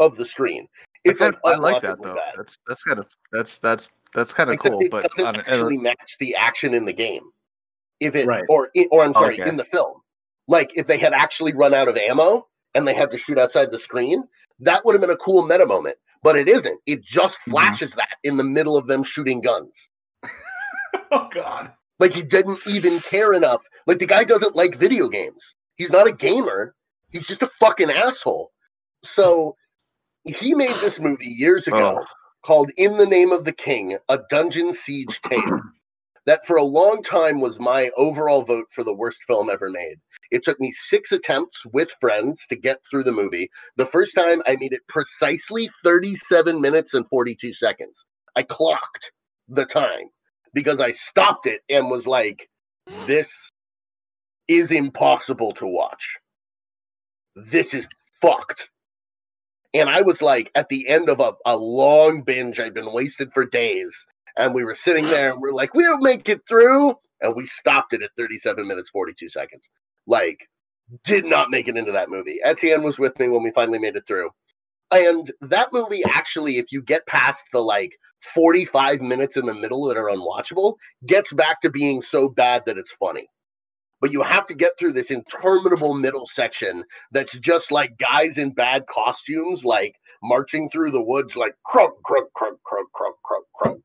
[0.00, 0.68] of the screen.
[1.05, 2.14] It's I, like kind- I like that though.
[2.14, 2.34] bad.
[2.36, 4.82] That's that's kind of that's that's that's kind of Except cool.
[4.82, 7.22] it But doesn't on, actually match the action in the game.
[8.00, 8.44] If it Right.
[8.48, 9.48] or or I'm sorry, Okay.
[9.48, 10.00] in the film.
[10.48, 13.70] Like if they had actually run out of ammo and they had to shoot outside
[13.70, 14.24] the screen,
[14.61, 15.96] that would have been a cool meta moment.
[16.22, 16.80] But it isn't.
[16.86, 17.50] It just Mm-hmm.
[17.50, 19.88] flashes that in the middle of them shooting guns.
[21.12, 21.72] oh God.
[21.99, 23.62] Like he didn't even care enough.
[23.86, 25.55] Like the guy doesn't like video games.
[25.76, 26.74] He's not a gamer.
[27.11, 28.51] He's just a fucking asshole.
[29.05, 29.57] So
[30.24, 32.07] he made this movie years ago Oh.
[32.45, 35.61] called In the Name of the King, a dungeon siege tale.
[36.26, 39.97] that for a long time was my overall vote for the worst film ever made.
[40.30, 43.51] It took me six attempts with friends to get through the movie.
[43.76, 48.07] The first time I made it precisely 37 minutes and 42 seconds.
[48.36, 49.12] I clocked
[49.49, 50.09] the time
[50.55, 52.48] because I stopped it and was like,
[53.07, 53.50] this
[54.48, 56.16] is impossible to watch.
[57.36, 57.86] This is
[58.22, 58.68] fucked.
[59.72, 63.32] And I was like, at the end of a, a long binge, I'd been wasted
[63.32, 63.92] for days.
[64.36, 66.94] And we were sitting there and we're like, we'll make it through.
[67.20, 69.68] And we stopped it at 37 minutes, 42 seconds.
[70.07, 70.46] Like,
[71.05, 72.38] did not make it into that movie.
[72.44, 74.30] Etienne was with me when we finally made it through.
[74.90, 79.87] And that movie, actually, if you get past the like 45 minutes in the middle
[79.87, 80.75] that are unwatchable,
[81.07, 83.29] gets back to being so bad that it's funny.
[84.01, 88.53] But you have to get through this interminable middle section that's just like guys in
[88.53, 93.81] bad costumes, like marching through the woods, like crunk, crunk, crunk, crunk, crunk, crunk, crunk.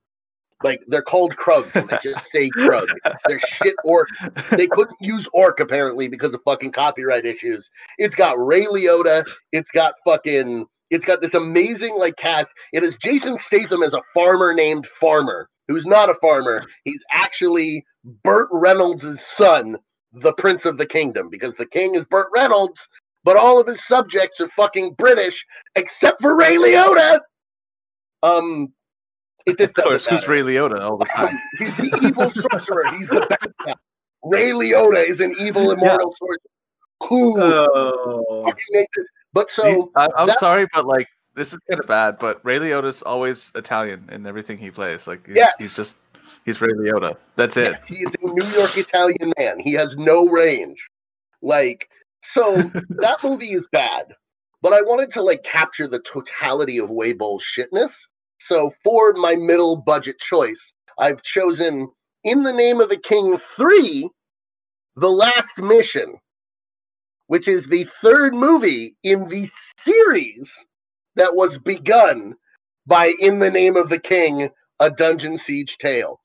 [0.62, 2.90] Like they're called Krugs and they just say Krug.
[3.28, 4.10] They're shit orc.
[4.52, 7.70] They couldn't use orc apparently because of fucking copyright issues.
[7.98, 9.26] It's got Ray Liotta.
[9.54, 10.66] It's got fucking.
[10.90, 12.52] It's got this amazing like cast.
[12.74, 16.64] It has Jason Statham as a farmer named Farmer, who's not a farmer.
[16.84, 17.86] He's actually
[18.24, 19.78] Burt Reynolds' son,
[20.14, 22.88] the Prince of the Kingdom, because the king is Burt Reynolds,
[23.24, 27.20] but all of his subjects are fucking British, except for Ray Liotta.
[28.24, 28.70] Um,
[29.46, 30.28] it just of course, who's.
[30.28, 31.36] Ray Liotta all the time?
[31.36, 32.92] Um, he's the evil sorcerer.
[32.98, 33.74] He's the bad guy.
[34.24, 36.38] Ray Liotta is an evil immortal sorcerer.
[37.04, 38.44] Who Oh.
[38.46, 39.06] fucking made this?
[39.34, 42.20] But so I, I'm that- sorry, but like this is kind of bad.
[42.20, 45.08] But Ray Liotta's always Italian in everything he plays.
[45.08, 45.54] Like he's, Yes.
[45.60, 45.98] he's just
[46.46, 47.16] he's Ray Liotta.
[47.36, 47.72] That's it.
[47.72, 49.60] yes, he is a New York Italian man.
[49.60, 50.88] He has no range.
[51.42, 51.88] Like
[52.22, 52.56] so,
[52.90, 54.06] that movie is bad.
[54.62, 57.94] But I wanted to like capture the totality of Uwe Boll's shitness.
[58.40, 61.90] So for my middle budget choice, I've chosen
[62.26, 64.10] In the Name of the King 3,
[64.98, 66.16] The Last Mission,
[67.30, 70.52] which is the third movie in the series
[71.16, 72.34] that was begun
[72.88, 74.50] by In the Name of the King,
[74.80, 76.20] a Dungeon Siege Tale.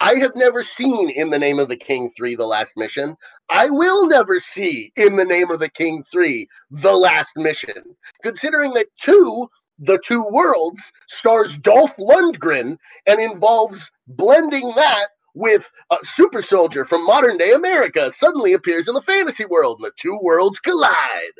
[0.00, 3.16] I have never seen In the Name of the King 3, The Last Mission.
[3.48, 7.96] I will never see In the Name of the King 3, The Last Mission.
[8.22, 9.48] Considering that 2,
[9.78, 17.04] The Two Worlds, stars Dolph Lundgren and involves blending that with a super soldier from
[17.06, 21.32] modern day America suddenly appears in the fantasy world and the two worlds collide.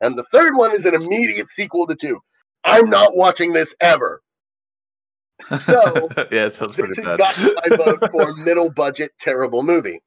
[0.00, 2.20] And the third one is an immediate sequel to 2.
[2.64, 4.22] I'm not watching this ever.
[5.60, 7.18] So, yeah, it sounds This pretty has bad.
[7.18, 7.38] got
[7.70, 10.00] my vote for middle budget terrible movie.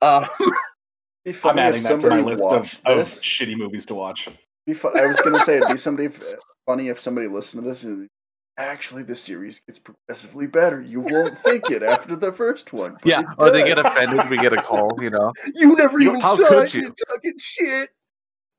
[0.00, 0.26] Uh,
[1.24, 4.28] It'd I'm adding if that to my list of, of shitty movies to watch.
[4.66, 6.08] Be fu- I was gonna say it'd be somebody
[6.66, 8.08] funny if somebody listened to this and
[8.58, 10.82] actually the series gets progressively better.
[10.82, 12.94] You won't think it after the first one.
[12.94, 14.28] but Yeah, or they get offended.
[14.28, 14.90] We get a call.
[15.00, 15.32] You know.
[15.54, 16.74] You never You- even how saw could it.
[16.74, 16.82] you?
[16.82, 17.88] You're talking shit.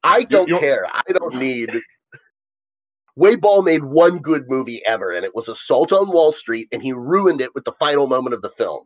[0.04, 0.88] I don't you don't- care.
[0.92, 1.70] I don't need.
[3.18, 6.82] Uwe Boll made one good movie ever, and it was Assault on Wall Street, and
[6.82, 8.86] he ruined it with the final moment of the film.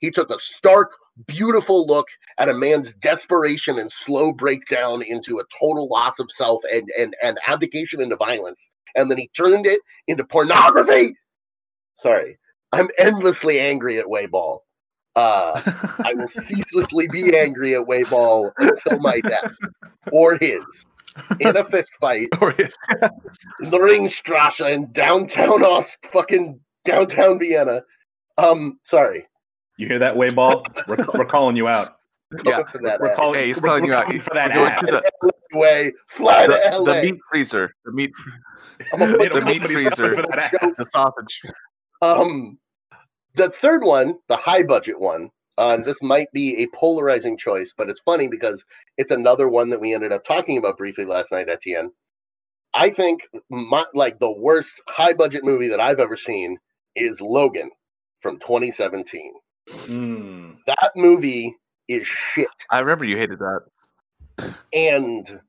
[0.00, 0.90] He took a stark,
[1.26, 2.08] beautiful look
[2.38, 7.14] at a man's desperation and slow breakdown into a total loss of self and, and,
[7.22, 11.16] and abdication into violence, and then he turned it into pornography.
[11.94, 12.38] Sorry,
[12.72, 14.62] I'm endlessly angry at Uwe Boll.
[15.16, 15.60] Uh,
[16.04, 19.52] I will ceaselessly be angry at Uwe Boll until my death.
[20.12, 20.62] Or his.
[21.38, 22.28] In a fist fight.
[22.40, 27.82] In the Ringstrasse in downtown Ost, fucking downtown Vienna.
[28.36, 29.26] Um, sorry,
[29.76, 30.64] You hear that, Uwe Boll?
[30.86, 31.96] We're, we're calling you out.
[32.44, 33.00] going Yeah, for that.
[33.00, 33.16] We're ass.
[33.16, 34.06] calling, Hey, he's we're- calling we're you out.
[34.06, 35.02] coming for that We're going to
[35.52, 36.94] the, way, fly to LA.
[36.94, 37.74] the meat freezer.
[37.84, 38.12] The meat.
[38.92, 40.14] I'm gonna put The meat freezer.
[40.14, 40.76] for that ass.
[40.76, 41.42] The sausage.
[42.02, 42.58] Um,
[43.34, 47.88] the third one, the high budget one, uh, this might be a polarizing choice, but
[47.88, 48.64] it's funny because
[48.98, 51.90] it's another one that we ended up talking about briefly last night, Etienne.
[52.74, 56.58] I think my like the worst high budget movie that I've ever seen
[56.96, 57.70] is Logan
[58.18, 59.32] from 2017.
[59.68, 60.56] Mm.
[60.66, 61.56] That movie
[61.88, 62.48] is shit.
[62.70, 64.54] I remember you hated that.
[64.72, 65.40] and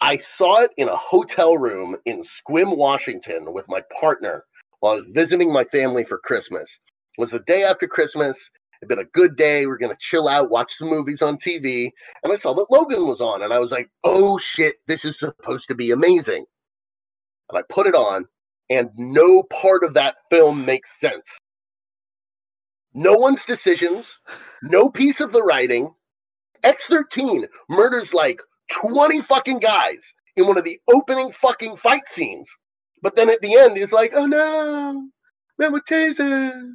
[0.00, 4.44] I saw it in a hotel room in Sequim, Washington, with my partner
[4.80, 6.78] while I was visiting my family for Christmas.
[7.18, 8.50] It was the day after Christmas.
[8.80, 9.66] It'd been a good day.
[9.66, 11.90] We are gonna chill out, watch some movies on TV,
[12.22, 15.18] and I saw that Logan was on, and I was like, "Oh shit, this is
[15.18, 16.46] supposed to be amazing."
[17.50, 18.26] And I put it on,
[18.70, 21.38] and no part of that film makes sense.
[22.94, 24.18] No one's decisions,
[24.62, 25.94] no piece of the writing.
[26.64, 28.40] X13 murders like
[28.72, 32.50] 20 fucking guys in one of the opening fucking fight scenes.
[33.02, 35.08] But then at the end, he's like, oh no,
[35.58, 36.72] men with tasers.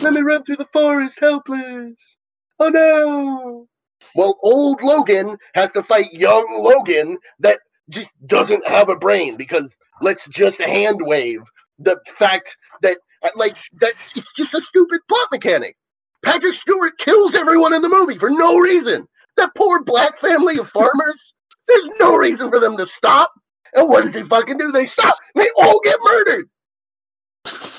[0.00, 2.16] Let me run through the forest helpless.
[2.60, 3.66] Oh no.
[4.14, 9.76] Well, old Logan has to fight young Logan that just doesn't have a brain because
[10.02, 11.40] let's just hand wave
[11.78, 12.98] the fact that,
[13.34, 15.76] like, that it's just a stupid plot mechanic.
[16.22, 19.06] Patrick Stewart kills everyone in the movie for no reason.
[19.36, 21.34] That poor black family of farmers,
[21.68, 23.32] there's no reason for them to stop.
[23.74, 24.72] And what does he fucking do?
[24.72, 25.16] They stop.
[25.34, 26.48] They all get murdered.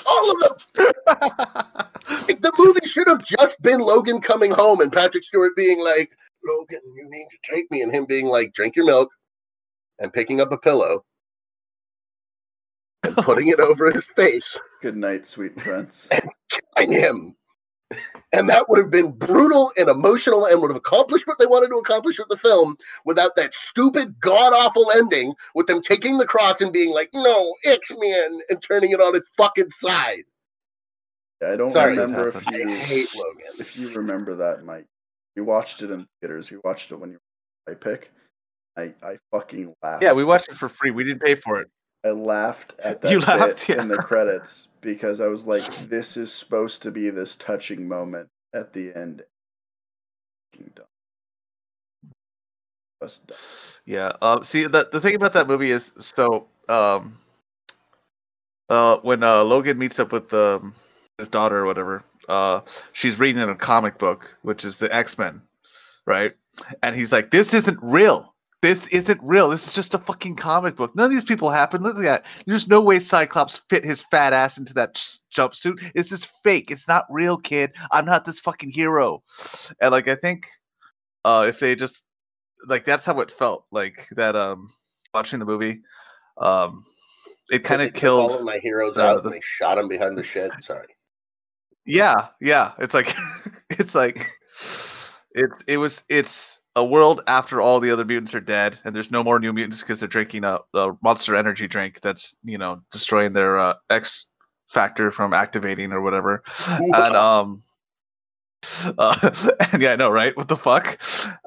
[0.06, 0.92] All of them.
[2.10, 6.10] Like, the movie should have just been Logan coming home and Patrick Stewart being like,
[6.46, 7.82] Logan, you need to take me.
[7.82, 9.10] And him being like, drink your milk
[10.00, 11.04] and picking up a pillow
[13.04, 16.08] and putting it over his face Good night, sweet prince.
[16.12, 16.30] And
[16.76, 17.36] killing him.
[18.34, 21.70] And that would have been brutal and emotional and would have accomplished what they wanted
[21.70, 22.76] to accomplish with the film
[23.06, 27.56] without that stupid, god awful ending with them taking the cross and being like, no,
[27.64, 30.24] X Men, and turning it on its fucking side.
[31.42, 31.92] I don't Sorry.
[31.98, 32.56] remember if Happened.
[32.56, 33.54] I you hate Logan.
[33.60, 34.86] if you remember that, Mike.
[35.36, 36.52] We watched it in theaters.
[36.52, 37.18] We watched it when you
[37.68, 38.12] were I pick.
[38.78, 40.04] I I fucking laughed.
[40.04, 40.92] Yeah, we watched it for free.
[40.92, 41.70] We didn't pay for it.
[42.08, 43.82] I laughed at that You bit laughed, yeah.
[43.82, 48.30] in the credits because I was like, "This is supposed to be this touching moment
[48.54, 49.24] at the end."
[50.54, 50.86] Fucking dumb.
[53.04, 53.38] Just dumb.
[53.86, 54.14] Yeah.
[54.22, 54.44] Um.
[54.44, 57.18] See, the the thing about that movie is so um.
[58.70, 60.76] Uh, when uh Logan meets up with um
[61.18, 62.62] his daughter or whatever, uh,
[62.94, 65.42] she's reading in a comic book, which is the X Men,
[66.06, 66.34] right?
[66.84, 68.34] And he's like, "This isn't real.
[68.68, 69.50] This isn't real.
[69.50, 70.94] This is just a fucking comic book.
[70.94, 71.84] None of these people happen.
[71.84, 72.26] Look at that.
[72.46, 74.96] There's no way Cyclops fit his fat ass into that
[75.34, 75.94] jumpsuit.
[75.94, 76.70] This is fake.
[76.70, 77.72] It's not real, kid.
[77.92, 79.24] I'm not this fucking hero."
[79.80, 80.48] And like, I think,
[81.24, 82.04] uh, if they just
[82.68, 84.68] like that's how it felt like that um
[85.14, 85.82] watching the movie
[86.38, 86.84] um
[87.50, 89.78] it kind of took all of killed my heroes uh, out the- and they shot
[89.78, 90.52] him behind the shed.
[90.62, 90.88] Sorry.
[91.86, 93.14] yeah yeah it's like
[93.70, 94.32] it's like
[95.32, 99.12] it's it was it's a world after all the other mutants are dead and there's
[99.12, 102.82] no more new mutants because they're drinking a, a monster energy drink that's you know
[102.92, 104.28] destroying their uh, x
[104.70, 106.44] factor from activating or whatever.
[106.70, 107.64] And um
[108.98, 109.32] uh,
[109.72, 110.36] and yeah i know right?
[110.38, 111.00] What the fuck?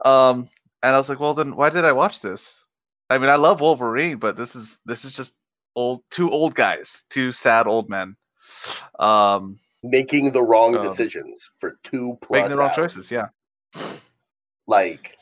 [0.05, 0.49] Um
[0.83, 2.65] and i was like well then why did i watch this?
[3.09, 5.33] I mean i love wolverine but this is this is just
[5.77, 8.17] old two old guys two sad old men.
[8.99, 12.95] Um Making the wrong Um, decisions for two plus making the wrong hours.
[12.95, 13.29] choices yeah
[14.71, 15.15] Like,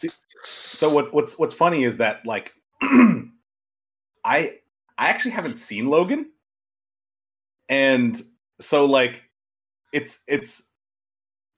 [0.70, 3.32] So what, what's what's funny is that like I
[4.24, 4.58] I
[4.98, 6.30] actually haven't seen Logan,
[7.68, 8.20] and
[8.60, 9.24] so like
[9.92, 10.64] it's it's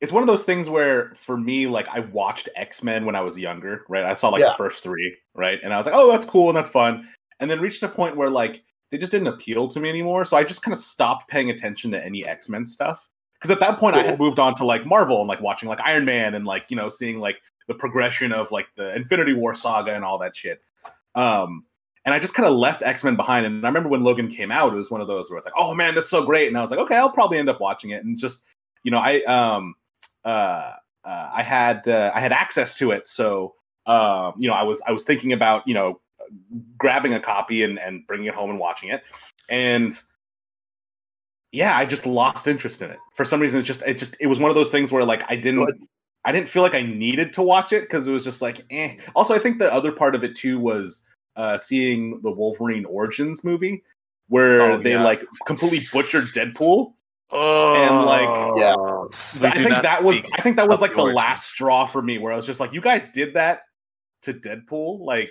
[0.00, 3.20] it's one of those things where for me like I watched X Men when I
[3.20, 4.04] was younger, right?
[4.04, 4.48] I saw like Yeah.
[4.50, 7.06] the first three, right, and I was like, oh, that's cool and that's fun.
[7.40, 10.24] and then reached a point where like they just didn't appeal to me anymore.
[10.24, 13.60] So I just kind of stopped paying attention to any X Men stuff because at
[13.60, 16.34] that point I had moved on to like Marvel and like watching like Iron Man
[16.34, 20.04] and like you know seeing like the progression of like the Infinity War saga and
[20.04, 20.60] all that shit.
[21.14, 21.64] Um,
[22.04, 23.46] and I just kind of left X Men behind.
[23.46, 25.54] And I remember when Logan came out, it was one of those where it's like,
[25.56, 26.48] oh man, that's so great.
[26.48, 28.04] And I was like, okay, I'll probably end up watching it.
[28.04, 28.46] And just
[28.82, 29.74] you know, I um
[30.24, 33.54] uh, uh I had uh, I had access to it, so
[33.86, 36.00] um you know, I was I was thinking about you know
[36.78, 39.02] grabbing a copy and and bringing it home and watching it,
[39.48, 39.98] and
[41.52, 43.58] yeah, I just lost interest in it for some reason.
[43.58, 45.88] It's just it just it was one of those things where like I didn't.
[46.24, 46.28] Good.
[46.28, 48.96] I didn't feel like I needed to watch it because it was just like, eh.
[49.14, 51.06] Also, I think the other part of it too was
[51.36, 53.82] uh, seeing the Wolverine Origins movie,
[54.28, 55.02] where Oh, they yeah.
[55.04, 56.94] like completely butchered Deadpool.
[57.32, 58.74] Oh, And, like, Yeah.
[59.40, 61.16] we I think that was I think that was like the the origins.
[61.16, 63.60] last straw for me, where I was just like, you guys did that
[64.22, 65.30] to Deadpool, like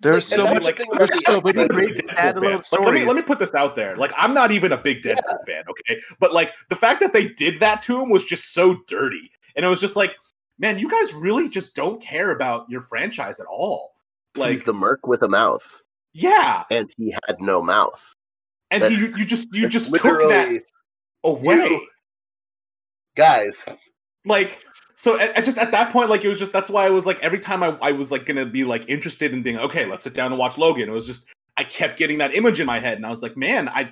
[0.00, 2.52] There's so that's many, the there's the so many great Deadpool standalone fan.
[2.54, 2.84] Like, stories.
[2.86, 3.96] let me let me put this out there.
[3.96, 6.00] Like, I'm not even a big Deadpool fan, okay?
[6.18, 9.66] But like the fact that they did that to him was just so dirty, and
[9.66, 10.14] it was just like,
[10.58, 13.92] man, you guys really just don't care about your franchise at all.
[14.34, 15.82] He's Like, the merc with a mouth,
[16.14, 18.00] yeah, and he had no mouth.
[18.70, 20.62] and That's- you you just you just took that
[21.24, 21.54] away.
[21.56, 21.86] You-
[23.16, 23.64] guys.
[24.24, 26.90] like so at, at just at that point like it was just that's why i
[26.90, 29.86] was like every time I, I was like gonna be like interested in being okay
[29.86, 32.66] let's sit down and watch logan it was just i kept getting that image in
[32.66, 33.90] my head and i was like man i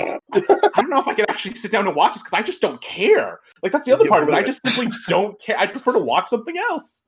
[0.00, 2.42] i, I don't know if i can actually sit down and watch this because i
[2.42, 5.40] just don't care like that's the other Yeah, part of it i just simply don't
[5.40, 7.02] care i prefer to watch something else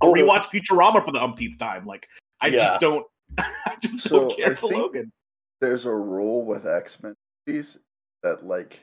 [0.00, 0.14] i'll Oh.
[0.14, 2.06] rewatch futurama for the umpteenth time like
[2.40, 2.58] i Yeah.
[2.58, 3.06] just don't
[3.38, 5.12] i just So, don't care I for think- logan
[5.60, 7.14] There's a rule with X Men
[7.46, 7.78] movies
[8.24, 8.80] that like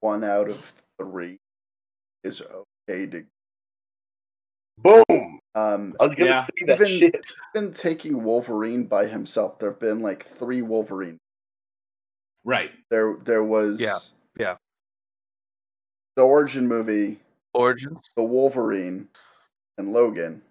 [0.00, 0.60] one out of
[1.00, 1.38] three
[2.22, 2.42] is
[2.88, 3.24] okay to.
[4.78, 5.40] Boom.
[5.54, 6.42] Um, I was gonna Yeah.
[6.42, 7.30] say that Even- shit.
[7.54, 11.16] even taking Wolverine by himself, there have been like three Wolverine.
[12.44, 13.98] Right There, there was Yeah,
[14.38, 14.56] yeah.
[16.16, 17.20] the origin movie,
[17.54, 18.10] Origins.
[18.16, 19.08] the Wolverine,
[19.78, 20.42] and Logan.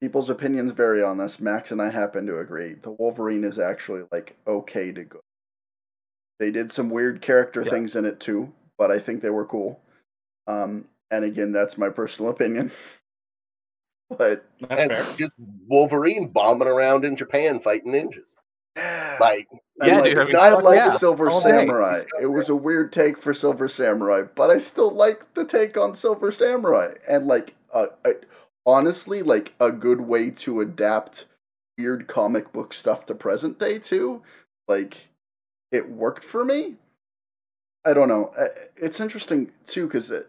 [0.00, 1.40] People's opinions vary on this.
[1.40, 2.72] Max and I happen to agree.
[2.74, 5.20] The Wolverine is actually like okay to go.
[6.38, 7.70] They did some weird character Yeah.
[7.70, 9.80] things in it too, but I think they were cool.
[10.46, 12.70] Um, and again, that's my personal opinion.
[14.18, 15.34] but that's And fair just
[15.68, 18.34] Wolverine bombing around in Japan fighting ninjas.
[18.76, 19.48] Like,
[19.82, 21.30] Yeah, like, dude, I mean, I fuck like yeah, Silver.
[21.30, 22.02] Samurai.
[22.20, 25.94] It was a weird take for Silver Samurai, but I still like the take on
[25.94, 26.92] Silver Samurai.
[27.08, 28.12] And like, uh, I,
[28.66, 31.26] honestly, like a good way to adapt
[31.78, 34.22] weird comic book stuff to present day too.
[34.68, 35.08] Like,
[35.72, 36.76] it worked for me.
[37.84, 38.32] I don't know.
[38.76, 40.28] It's interesting too because it,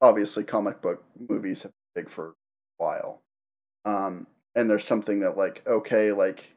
[0.00, 2.32] obviously comic book movies have been big for a
[2.78, 3.20] while.
[3.84, 6.55] Um, and there's something that like okay, like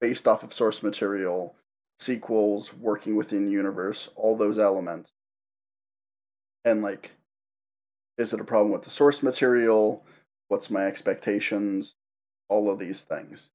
[0.00, 1.54] based off of source material,
[1.98, 5.12] sequels, working within universe, all those elements.
[6.64, 7.12] And like,
[8.18, 10.04] is it a problem with the source material?
[10.48, 11.94] What's my expectations?
[12.48, 13.50] All of these things.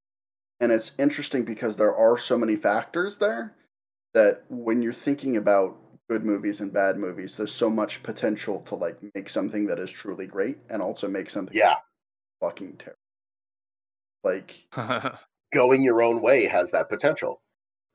[0.60, 3.54] And it's interesting because there are so many factors there
[4.14, 5.78] that when you're thinking about
[6.10, 9.92] good movies and bad movies, there's so much potential to like make something that is
[9.92, 11.76] truly great and also make something yeah,
[12.42, 13.00] fucking terrible.
[14.24, 14.68] Like,
[15.56, 17.42] going your own way has that potential.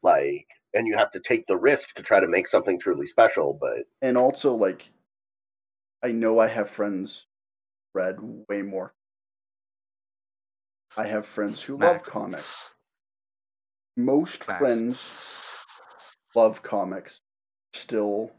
[0.02, 3.58] Like, and you have to take the risk to try to make something truly special.
[3.60, 4.90] But and also like
[6.02, 7.26] I know I have friends
[7.94, 8.16] read
[8.48, 8.94] way more.
[10.96, 12.48] I have friends who love comics.
[13.96, 14.58] Most Max.
[14.58, 15.12] friends
[16.34, 17.20] love comics,
[17.74, 18.32] still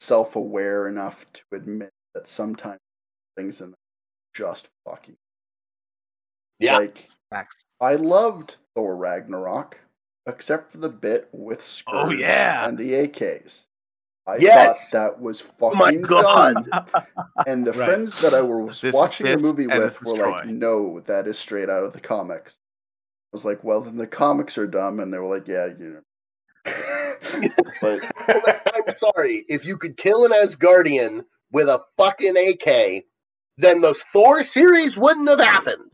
[0.00, 2.80] self aware enough to admit that sometimes
[3.36, 3.76] things in them
[4.34, 5.16] just fucking
[6.60, 7.64] yeah, like Max.
[7.80, 9.80] I loved Thor Ragnarok,
[10.26, 12.68] except for the bit with Skurge Oh, yeah.
[12.68, 13.66] and the AKs.
[14.26, 14.42] I Yes!
[14.42, 16.56] thought that was fucking my God.
[16.64, 16.66] dumb.
[17.46, 17.84] And the Right.
[17.84, 20.44] friends that I was This is watching the movie with were like, Troy.
[20.44, 22.58] "No, that is straight out of the comics."
[23.32, 25.90] I was like, "Well, then the comics are dumb," and they were like, "Yeah, you
[25.90, 26.02] know."
[27.82, 28.04] but
[28.74, 29.44] I'm sorry.
[29.48, 33.04] If you could kill an Asgardian with a fucking AK,
[33.58, 35.89] then the Thor series wouldn't have happened.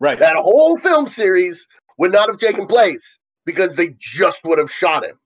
[0.00, 1.66] Right That whole film series
[1.98, 5.18] would not have taken place because they just would have shot him.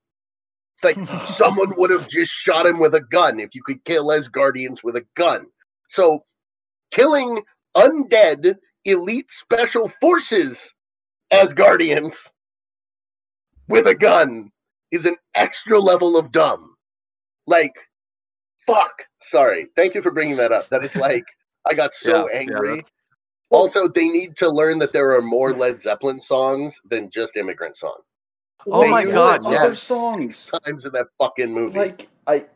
[0.82, 4.08] It's like someone would have just shot him with a gun if you could kill
[4.08, 5.46] Asgardians with a gun.
[5.88, 6.24] So
[6.90, 7.42] killing
[7.76, 10.72] undead elite special forces
[11.32, 12.16] Asgardians
[13.68, 14.50] with a gun
[14.90, 16.74] is an extra level of dumb.
[17.46, 17.74] Like,
[18.66, 19.04] fuck.
[19.30, 19.68] Sorry.
[19.76, 20.68] Thank you for bringing that up.
[20.70, 21.24] That is like,
[21.68, 22.68] I got so Yeah, yeah, angry.
[22.76, 22.92] that's-
[23.50, 27.76] Also, they need to learn that there are more Led Zeppelin songs than just immigrant
[27.76, 27.98] song.
[28.66, 29.82] Oh They my use God, Other yes.
[29.82, 30.50] songs.
[30.64, 31.78] Times in that fucking movie.
[31.78, 32.46] Like I,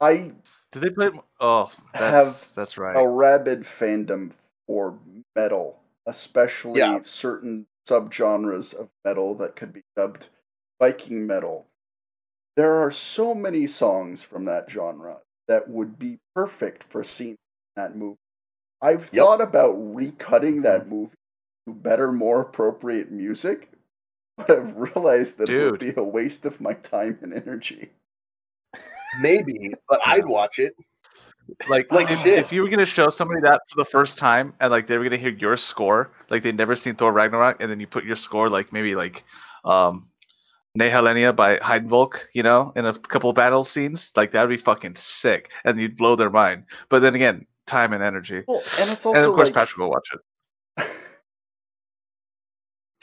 [0.00, 0.32] I
[0.72, 1.10] Did they play?
[1.40, 2.96] Oh, that's Have that's right.
[2.96, 4.32] a rabid fandom
[4.66, 4.98] for
[5.36, 7.00] metal, especially Yeah.
[7.02, 10.28] certain subgenres of metal that could be dubbed
[10.80, 11.66] Viking metal.
[12.56, 15.18] There are so many songs from that genre
[15.48, 17.38] that would be perfect for scenes
[17.76, 18.16] in that movie.
[18.82, 19.24] I've Yep.
[19.24, 21.14] thought about recutting that movie
[21.66, 23.70] to better, more appropriate music,
[24.36, 27.90] but I've realized that it would be a waste of my time and energy.
[29.20, 30.74] Maybe, but I'd watch it.
[31.68, 34.70] Like, Like if, if you were gonna show somebody that for the first time and
[34.70, 37.80] like they were gonna hear your score, like they'd never seen Thor Ragnarok, and then
[37.80, 39.24] you put your score like maybe like
[39.64, 40.10] um
[40.78, 44.96] Nehalennia by Heidevolk, you know, in a couple of battle scenes, like that'd be fucking
[44.96, 46.64] sick, and you'd blow their mind.
[46.90, 49.78] But then again, time and energy, Well, and it's also and of course like, Patrick
[49.78, 50.86] will watch it.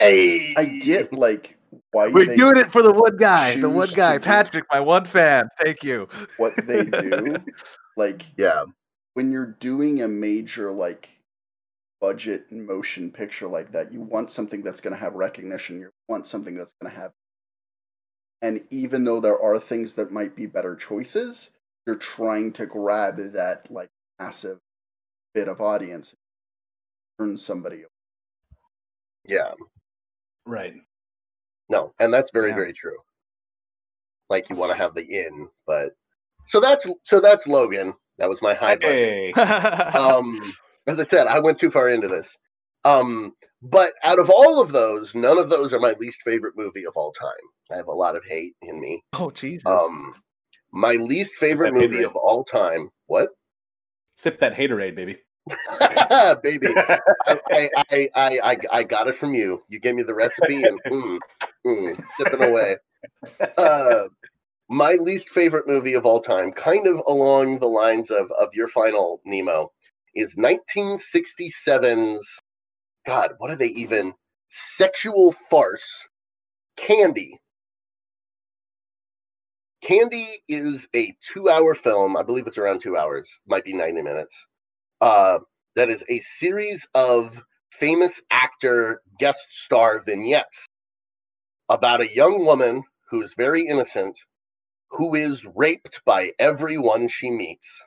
[0.00, 1.56] Hey, I get like
[1.92, 4.80] why We're they doing it for the one guy, the one choose guy, Patrick, my
[4.80, 5.48] one fan.
[5.62, 6.08] Thank you.
[6.36, 7.36] what they do.
[7.96, 8.64] like Yeah,
[9.14, 11.20] when you're doing a major like
[12.00, 15.80] budget motion picture like that, you want something that's going to have recognition.
[15.80, 17.12] You want something that's going to have.
[18.42, 21.50] And even though there are things that might be better choices,
[21.86, 23.88] you're trying to grab that like
[24.18, 24.58] massive
[25.34, 26.14] bit of audience,
[27.18, 27.76] turn somebody.
[27.78, 27.84] away.
[29.26, 29.52] yeah.
[30.46, 30.74] Right.
[31.70, 32.56] No, and that's very, Yeah.
[32.56, 32.98] very true.
[34.28, 35.90] Like you want to have the in, but
[36.46, 37.94] so that's so that's Logan.
[38.18, 38.76] That was my high.
[38.80, 39.32] Hey.
[39.94, 40.38] Um,
[40.86, 42.36] as I said, I went too far into this.
[42.84, 46.84] Um, but out of all of those, none of those are my least favorite movie
[46.86, 47.30] of all time.
[47.72, 49.02] I have a lot of hate in me.
[49.14, 49.64] oh Jesus.
[49.66, 50.14] Um,
[50.72, 52.90] my least favorite movie of all time.
[53.06, 53.28] What?
[54.14, 55.18] Sip that haterade, baby.
[56.42, 59.62] Baby, I, I, I, I, got it from you.
[59.68, 61.18] You gave me the recipe and mm,
[61.66, 62.76] mm, sipping away.
[63.58, 64.04] Uh,
[64.70, 68.68] my least favorite movie of all time, kind of along the lines of, of your
[68.68, 69.70] final Nemo,
[70.14, 72.40] is 1967's
[73.04, 74.14] God, what are they even?
[74.48, 75.86] Sexual farce,
[76.76, 77.40] Candy.
[79.84, 82.16] Candy is a two hour film.
[82.16, 84.46] I believe it's around two hours, might be 90 minutes.
[85.00, 85.40] Uh,
[85.76, 90.66] that is a series of famous actor guest star vignettes
[91.68, 94.18] about a young woman who is very innocent
[94.90, 97.84] who is raped by everyone she meets.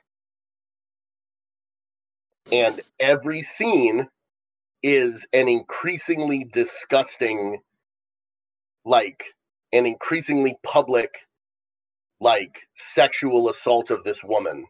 [2.52, 4.08] And every scene
[4.82, 7.60] is an increasingly disgusting,
[8.84, 9.24] like,
[9.72, 11.10] an increasingly public,
[12.20, 14.66] like, sexual assault of this woman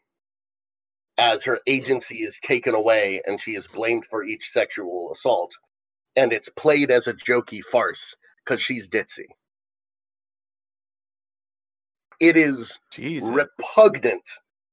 [1.19, 5.53] as her agency is taken away and she is blamed for each sexual assault.
[6.17, 9.27] And it's played as a jokey farce because she's ditzy.
[12.21, 13.31] It is Jesus.
[13.31, 14.23] repugnant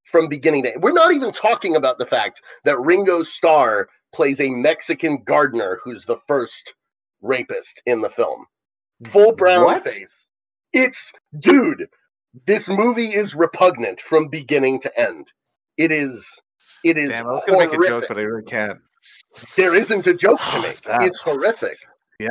[0.06, 0.84] from beginning to end.
[0.84, 6.06] We're not even talking about the fact that Ringo Starr plays a Mexican gardener who's
[6.06, 6.74] the first
[7.22, 8.46] rapist in the film.
[9.06, 9.84] Full brown What?
[9.84, 10.28] face.
[10.74, 11.88] It's dude,
[12.46, 15.28] this movie is repugnant from beginning to end.
[15.78, 16.26] It is.
[16.84, 17.10] It is.
[17.10, 18.80] Damn, I was going to make a joke, but I really can't.
[19.58, 20.72] There isn't a joke to Oh, make.
[20.72, 20.82] it's.
[20.86, 21.78] It's horrific.
[22.20, 22.30] Yeah,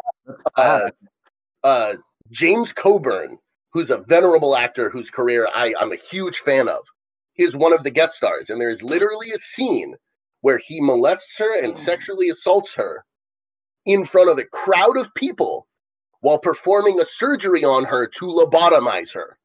[0.56, 0.90] Uh,
[1.62, 1.92] uh,
[2.30, 3.38] James Coburn,
[3.72, 6.80] who's a venerable actor whose career I, I'm a huge fan of,
[7.36, 8.48] is one of the guest stars.
[8.48, 9.94] And there's literally a scene
[10.40, 13.04] where he molests her and sexually assaults her
[13.84, 15.66] in front of a crowd of people
[16.20, 19.36] while performing a surgery on her to lobotomize her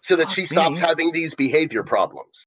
[0.00, 0.80] so that Fuck she stops me.
[0.80, 2.46] having these behavior problems.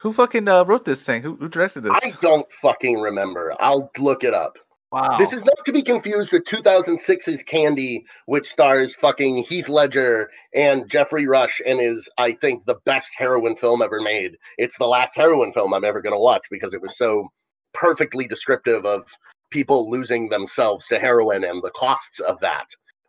[0.00, 1.22] Who fucking uh, wrote this thing?
[1.22, 1.92] Who, who directed this?
[1.94, 3.54] I don't fucking remember.
[3.58, 4.58] I'll look it up.
[4.92, 5.16] wow.
[5.18, 10.90] This is not to be confused with 2006's Candy, which stars fucking Heath Ledger and
[10.90, 14.36] Geoffrey Rush and is, I think, the best heroin film ever made.
[14.58, 17.28] It's the last heroin film I'm ever going to watch because it was so
[17.72, 19.06] perfectly descriptive of
[19.50, 22.66] people losing themselves to heroin and the costs of that.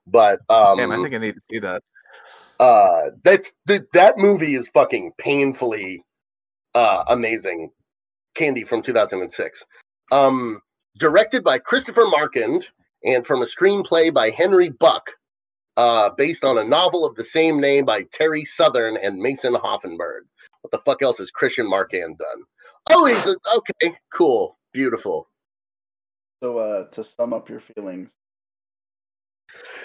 [0.08, 1.82] But um, Damn, I think I need to see that.
[2.60, 6.03] uh, that's th- that movie is fucking painfully
[6.76, 7.72] uh, amazing.
[8.36, 9.64] Candy from 2006.
[10.12, 10.62] Um,
[10.99, 12.68] directed by Christopher Marquand
[13.03, 15.10] and from a screenplay by Henry Buck,
[15.78, 20.22] uh, based on a novel of the same name by Terry Southern and Mason Hoffenberg.
[20.62, 22.43] What the fuck else has Christian Marquand done?
[22.91, 25.28] Oh, he's a, okay, cool, beautiful.
[26.43, 28.16] So, uh, to sum up your feelings,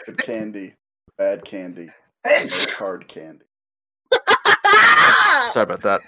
[0.06, 0.74] good candy,
[1.18, 1.88] bad candy,
[2.24, 3.44] most hard candy.
[5.52, 6.00] Sorry about that.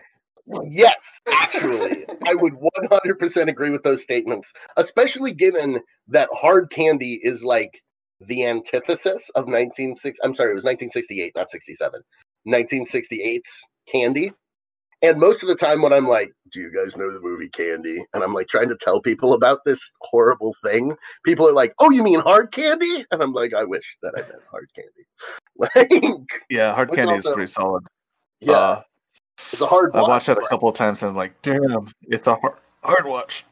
[0.69, 7.43] Yes, actually, I would 100% agree with those statements, especially given that hard candy is
[7.45, 7.83] like
[8.21, 10.19] the antithesis of 1960.
[10.23, 12.01] I'm sorry, it was 1968, not 67.
[12.47, 14.33] 1968's Candy.
[15.03, 18.05] And most of the time, when I'm like, "Do you guys know the movie Candy?"
[18.15, 21.91] and I'm like trying to tell people about this horrible thing, people are like, "Oh,
[21.91, 24.91] you mean hard candy?" And I'm like, "I wish that I meant hard candy."
[25.59, 27.85] Like, Yeah, Hard Candy is pretty solid.
[28.41, 28.83] yeah, Uh,
[29.53, 29.91] it's a hard.
[29.95, 33.05] I watched that a couple of times and I'm like, damn, it's a hard, hard
[33.07, 33.45] watch.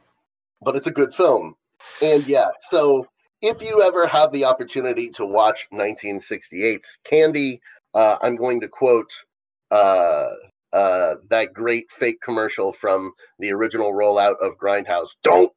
[0.63, 1.55] but it's a good film.
[2.03, 3.07] And yeah, so
[3.43, 7.61] if you ever have the opportunity to watch 1968's Candy,
[7.95, 9.11] uh, I'm going to quote
[9.71, 10.27] uh,
[10.73, 15.11] uh, that great fake commercial from the original rollout of Grindhouse.
[15.23, 15.53] Don't.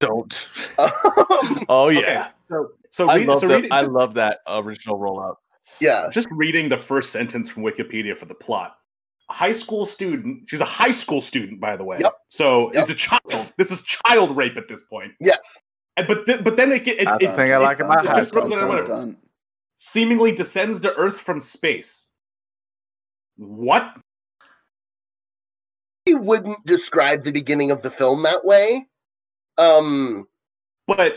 [0.00, 0.48] Don't.
[0.78, 3.54] Um, Oh Okay, yeah, so so, I love so that.
[3.54, 5.36] reading, I love that original rollout.
[5.80, 8.76] yeah, just reading the first sentence from Wikipedia for the plot.
[9.30, 10.48] A high school student.
[10.48, 11.98] She's a high school student, by the way.
[12.00, 12.12] Yep.
[12.28, 12.84] So Yep.
[12.84, 13.52] is a child.
[13.56, 15.12] This is child rape at this point.
[15.20, 15.38] yes.
[15.96, 18.04] And, but th- but then it, get- it, That's it, the thing I like about
[18.04, 18.42] it high just school.
[18.42, 19.14] runs on whatever.
[19.76, 22.08] seemingly descends to Earth from space.
[23.36, 23.96] What?
[26.08, 28.86] I wouldn't describe the beginning of the film that way.
[29.56, 30.26] Um,
[30.86, 31.14] But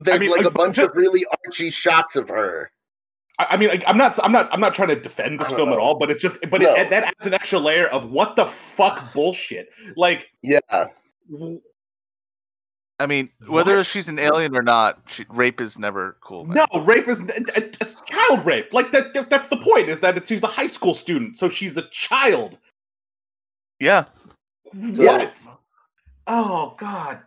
[0.00, 2.70] there's mean, like a bunch of really archy shots of her.
[3.38, 5.56] I, I mean, like, I'm not, I'm not, I'm not trying to defend this I
[5.56, 5.98] film at all.
[5.98, 6.74] But it's just, but No.
[6.74, 9.70] it, that adds an extra layer of what the fuck bullshit.
[9.96, 10.60] Like, Yeah,
[11.30, 11.60] w-
[13.00, 13.86] I mean, whether What?
[13.86, 16.44] she's an alien or not, she, rape is never cool.
[16.44, 16.66] Man.
[16.72, 18.74] no, rape is it's child rape.
[18.74, 19.28] Like that.
[19.30, 19.88] That's the point.
[19.88, 22.58] Is that she's a high school student, so she's a child.
[23.80, 24.04] Yeah.
[24.74, 25.16] Yeah.
[25.18, 25.38] What?
[26.26, 27.20] Oh God.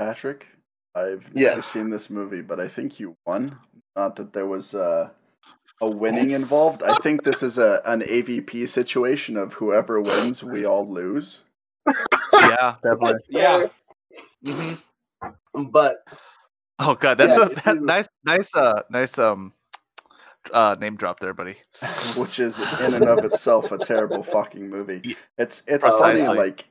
[0.00, 0.48] Patrick,
[0.96, 1.50] I've Yeah.
[1.50, 3.56] never seen this movie, but I think you won.
[3.94, 5.10] Not that there was uh,
[5.80, 6.82] a winning involved.
[6.82, 11.38] I think this is a an AVP situation of whoever wins, we all lose.
[12.32, 13.12] Yeah, definitely.
[13.12, 13.66] That's Yeah.
[14.44, 14.76] fair.
[15.54, 15.96] But
[16.82, 19.52] Oh god, that's Yeah, a that, nice, nice, uh, nice um,
[20.50, 21.56] uh, name drop there, buddy.
[22.16, 25.16] which is in and of itself a terrible fucking movie.
[25.36, 26.64] It's it's funny like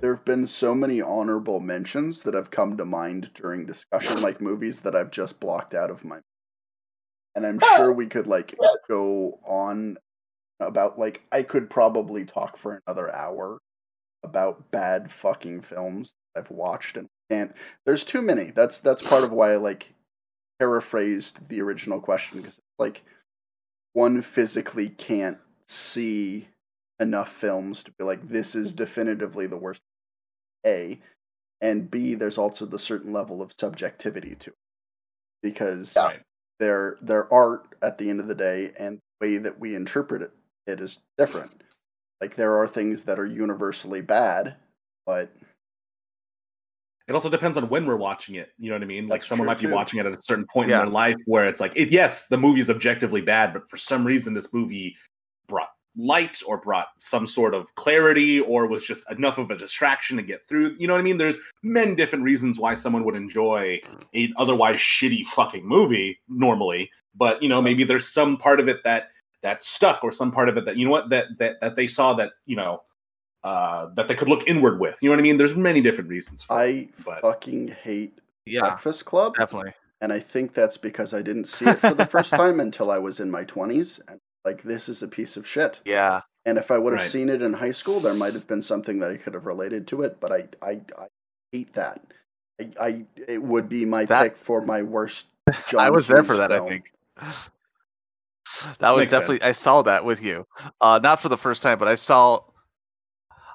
[0.00, 4.40] there have been so many honorable mentions that have come to mind during discussion, like
[4.40, 6.20] movies that I've just blocked out of my.
[7.34, 8.56] And I'm sure we could like
[8.88, 9.98] go on
[10.58, 13.58] about like I could probably talk for another hour
[14.24, 17.54] about bad fucking films I've watched and can't.
[17.84, 18.50] There's too many.
[18.50, 19.94] That's that's part of why I like
[20.58, 23.02] paraphrased the original question because like
[23.92, 26.48] one physically can't see
[27.00, 28.78] enough films to be like this is mm-hmm.
[28.78, 29.80] definitively the worst
[30.66, 30.98] a
[31.60, 34.56] and b there's also the certain level of subjectivity to it
[35.42, 36.06] because Yeah.
[36.06, 36.22] Right.
[36.58, 40.22] their their art at the end of the day and the way that we interpret
[40.22, 40.32] it
[40.66, 41.62] it is different
[42.20, 44.56] like there are things that are universally bad
[45.06, 45.30] but
[47.08, 48.50] It also depends on when we're watching it.
[48.58, 49.08] You know what I mean?
[49.08, 50.80] Like That's someone might be watching it at a certain point Yeah.
[50.80, 54.06] in their life where it's like, it, yes, the movie's objectively bad, but for some
[54.06, 54.94] reason this movie
[55.48, 60.18] brought light or brought some sort of clarity or was just enough of a distraction
[60.18, 60.76] to get through.
[60.78, 61.16] You know what I mean?
[61.16, 63.80] There's many different reasons why someone would enjoy
[64.14, 68.84] a otherwise shitty fucking movie normally, but you know, maybe there's some part of it
[68.84, 69.08] that
[69.42, 71.86] that stuck or some part of it that you know what that that that they
[71.86, 72.82] saw that, you know,
[73.44, 74.98] uh that they could look inward with.
[75.02, 75.36] You know what I mean?
[75.38, 76.62] There's many different reasons for it.
[76.64, 79.72] i But- fucking hate Yeah, breakfast club definitely.
[80.00, 82.98] and i think that's because i didn't see it for the first time until i
[82.98, 86.70] was in my 20s and like this is a piece of shit Yeah, and if
[86.70, 87.10] i would have Right.
[87.10, 89.86] seen it in high school there might have been something that i could have related
[89.88, 91.06] to it but i i, I
[91.52, 92.00] hate that
[92.60, 95.26] I, I it would be my That- pick for my worst
[95.68, 96.50] John I was there for that.
[96.52, 96.92] I think
[98.80, 99.38] that was Makes definitely.
[99.38, 99.48] sense.
[99.48, 100.46] I saw that with you.
[100.80, 102.40] Uh, not for the first time, but I saw.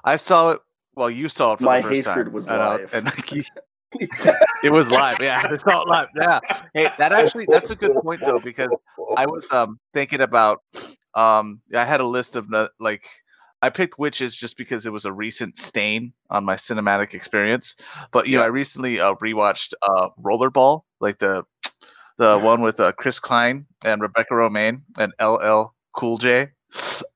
[0.04, 0.60] I saw it.
[0.96, 2.94] Well, you saw it for My the first hatred time, was uh, live.
[2.94, 3.32] and like,
[4.62, 5.18] it was live.
[5.20, 6.08] Yeah, I saw it live.
[6.16, 6.40] Yeah.
[6.74, 8.70] Hey, that actually that's a good point though because
[9.16, 10.60] I was um thinking about
[11.14, 12.46] um I had a list of
[12.78, 13.02] like
[13.62, 17.76] I picked witches just because it was a recent stain on my cinematic experience.
[18.12, 21.44] But you know, I recently uh, rewatched uh Rollerball, like the
[22.18, 26.50] the one with uh, Chris Klein and Rebecca Romijn and LL Cool J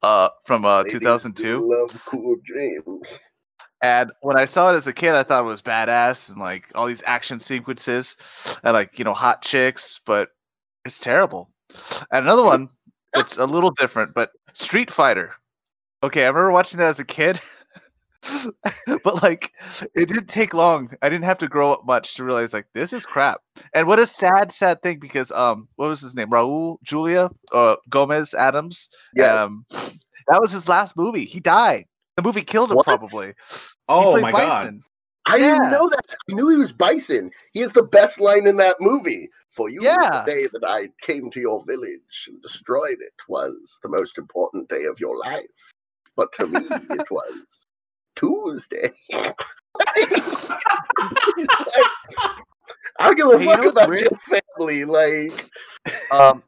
[0.03, 1.71] uh from uh 2002.
[1.71, 3.19] Love cool James.
[3.81, 6.73] And when I saw it as a kid, I thought it was badass and like
[6.75, 8.17] all these action sequences
[8.65, 10.31] and like, you know, hot chicks, but
[10.85, 11.51] it's terrible.
[12.11, 12.69] And another one
[13.15, 15.33] that's a little different, but Street Fighter.
[16.03, 17.41] Okay, I remember watching that as a kid.
[19.05, 19.53] but like
[19.95, 20.91] it didn't take long.
[21.03, 23.41] I didn't have to grow up much to realize like this is crap.
[23.75, 26.31] And what a sad, sad thing because um what was his name?
[26.31, 28.89] Raul Julia uh Gomez Addams.
[29.15, 29.45] Yeah.
[29.45, 29.65] Um
[30.29, 31.25] That was his last movie.
[31.25, 31.87] He died.
[32.17, 32.87] The movie killed him What?
[32.87, 33.35] probably.
[33.89, 34.65] Oh my god.
[34.65, 34.83] Bison.
[35.27, 36.01] I didn't know that.
[36.09, 37.31] I knew he was Bison.
[37.53, 39.29] He has the best line in that movie.
[39.51, 40.23] For you, Yeah.
[40.25, 44.69] the day that I came to your village and destroyed it was the most important
[44.69, 45.47] day of your life.
[46.17, 47.67] But to me, it was
[48.19, 48.91] Tuesday.
[53.01, 54.09] I don't give a Hey, you fuck know about weird?
[54.11, 54.85] your family.
[54.85, 55.51] Like,
[56.11, 56.43] Um,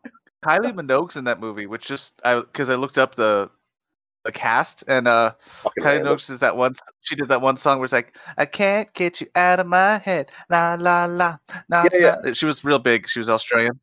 [0.44, 3.50] Kylie Minogue's in that movie, which just I because I looked up the
[4.24, 5.32] the cast and uh
[5.62, 6.02] fucking Kylie.
[6.02, 6.74] Minogue is that one.
[7.02, 9.98] She did that one song where it's like, "I can't get you out of my
[9.98, 11.38] head." La la la.
[11.70, 13.08] la Yeah, la." She was real big.
[13.08, 13.78] She was Australian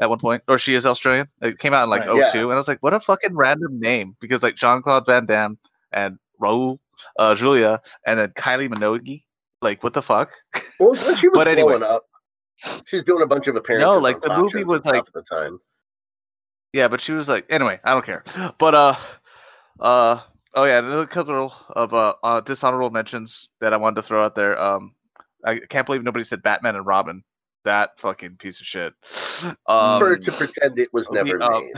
[0.00, 1.26] at one point, or she is Australian.
[1.42, 2.30] It came out in like Right.
[2.32, 2.42] '02, Yeah.
[2.44, 5.58] and I was like, "What a fucking random name!" Because like Jean Claude Van Damme
[5.92, 6.78] and Raul,
[7.18, 9.22] uh, Julia, and then Kylie Minogue.
[9.60, 10.30] Like, what the fuck?
[10.78, 11.78] Well, she was But anyway.
[11.78, 12.04] blowing up,
[12.86, 13.86] she was doing a bunch of appearances.
[13.86, 15.58] No, like, the movie was, like- the time.
[16.72, 18.24] Yeah, but she was like, anyway, I don't care.
[18.58, 18.96] But uh,
[19.80, 20.20] uh,
[20.54, 24.34] oh yeah, another couple of uh, uh dishonorable mentions that I wanted to throw out
[24.34, 24.60] there.
[24.60, 24.94] Um,
[25.44, 27.24] I can't believe nobody said Batman and Robin.
[27.64, 28.92] That fucking piece of shit.
[29.66, 31.72] Um, For to pretend it was never uh, made.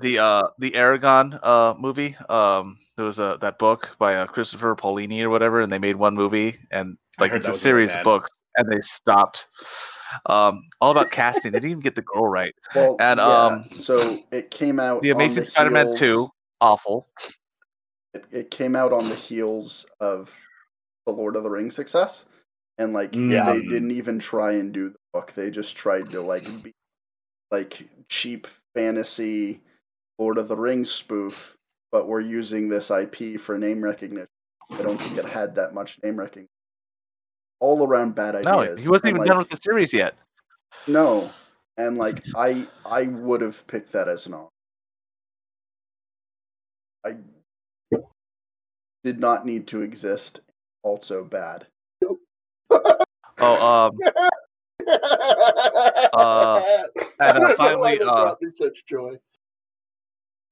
[0.00, 2.16] The uh the Eragon uh movie.
[2.28, 5.96] Um, there was a that book by uh, Christopher Paolini or whatever, and they made
[5.96, 9.46] one movie and like it's a series of books, and they stopped.
[10.26, 11.52] Um, all about casting.
[11.52, 12.52] They didn't even get the girl right.
[12.74, 15.02] Well, And, yeah, um, so it came out.
[15.02, 16.28] The Amazing the Spider-Man heels- two,
[16.60, 17.06] awful.
[18.12, 20.32] It, it came out on the heels of
[21.06, 22.24] the Lord of the Rings success,
[22.78, 23.52] and like Yeah.
[23.52, 25.32] they didn't even try and do the book.
[25.36, 26.72] They just tried to like be
[27.52, 29.60] like cheap fantasy
[30.20, 31.56] Lord of the Rings spoof,
[31.90, 34.28] but we're using this IP for name recognition.
[34.70, 36.50] I don't think it had that much name recognition.
[37.58, 38.44] All around bad ideas.
[38.44, 40.14] No, he wasn't and, even done with the series yet.
[40.86, 41.30] No,
[41.78, 44.50] and like I, I would have picked that as an option.
[47.04, 47.16] I
[49.02, 50.40] did not need to exist.
[50.82, 51.66] Also bad.
[53.42, 53.98] Oh, um,
[56.12, 56.82] Uh,
[57.20, 59.16] and, uh, finally, uh, such joy.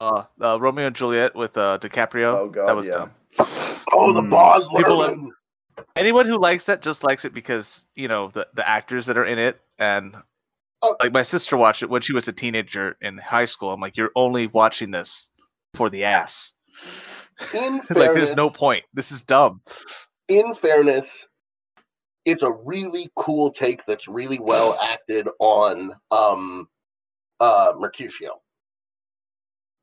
[0.01, 2.35] Uh, uh, Romeo and Juliet with uh, DiCaprio.
[2.35, 2.93] Oh, God, that was yeah.
[2.95, 3.11] dumb.
[3.93, 4.31] Oh, the Mm.
[4.31, 5.29] Baz People Luhrmann.
[5.97, 9.25] Anyone who likes that just likes it because you know the the actors that are
[9.25, 10.15] in it, and
[10.83, 10.95] Oh.
[11.01, 13.73] like my sister watched it when she was a teenager in high school.
[13.73, 15.31] I'm like, you're only watching this
[15.75, 16.53] for the ass.
[17.55, 18.85] In fairness, like, there's no point.
[18.95, 19.61] This is dumb.
[20.29, 21.27] in fairness,
[22.25, 26.69] it's a really cool take that's really well acted on um
[27.41, 28.41] uh Mercutio.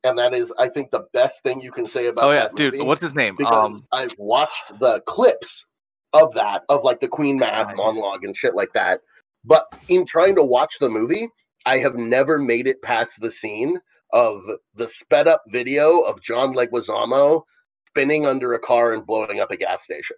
[0.05, 2.81] And that is, I think, the best thing you can say about oh yeah, dude.
[2.85, 3.35] What's his name?
[3.37, 5.65] because Um, I've watched the clips
[6.13, 9.01] of that, of like the Queen Mab monologue and shit like that.
[9.43, 11.27] But in trying to watch the movie,
[11.65, 13.79] I have never made it past the scene
[14.13, 14.41] of
[14.75, 17.41] the sped up video of John Leguizamo
[17.87, 20.17] spinning under a car and blowing up a gas station.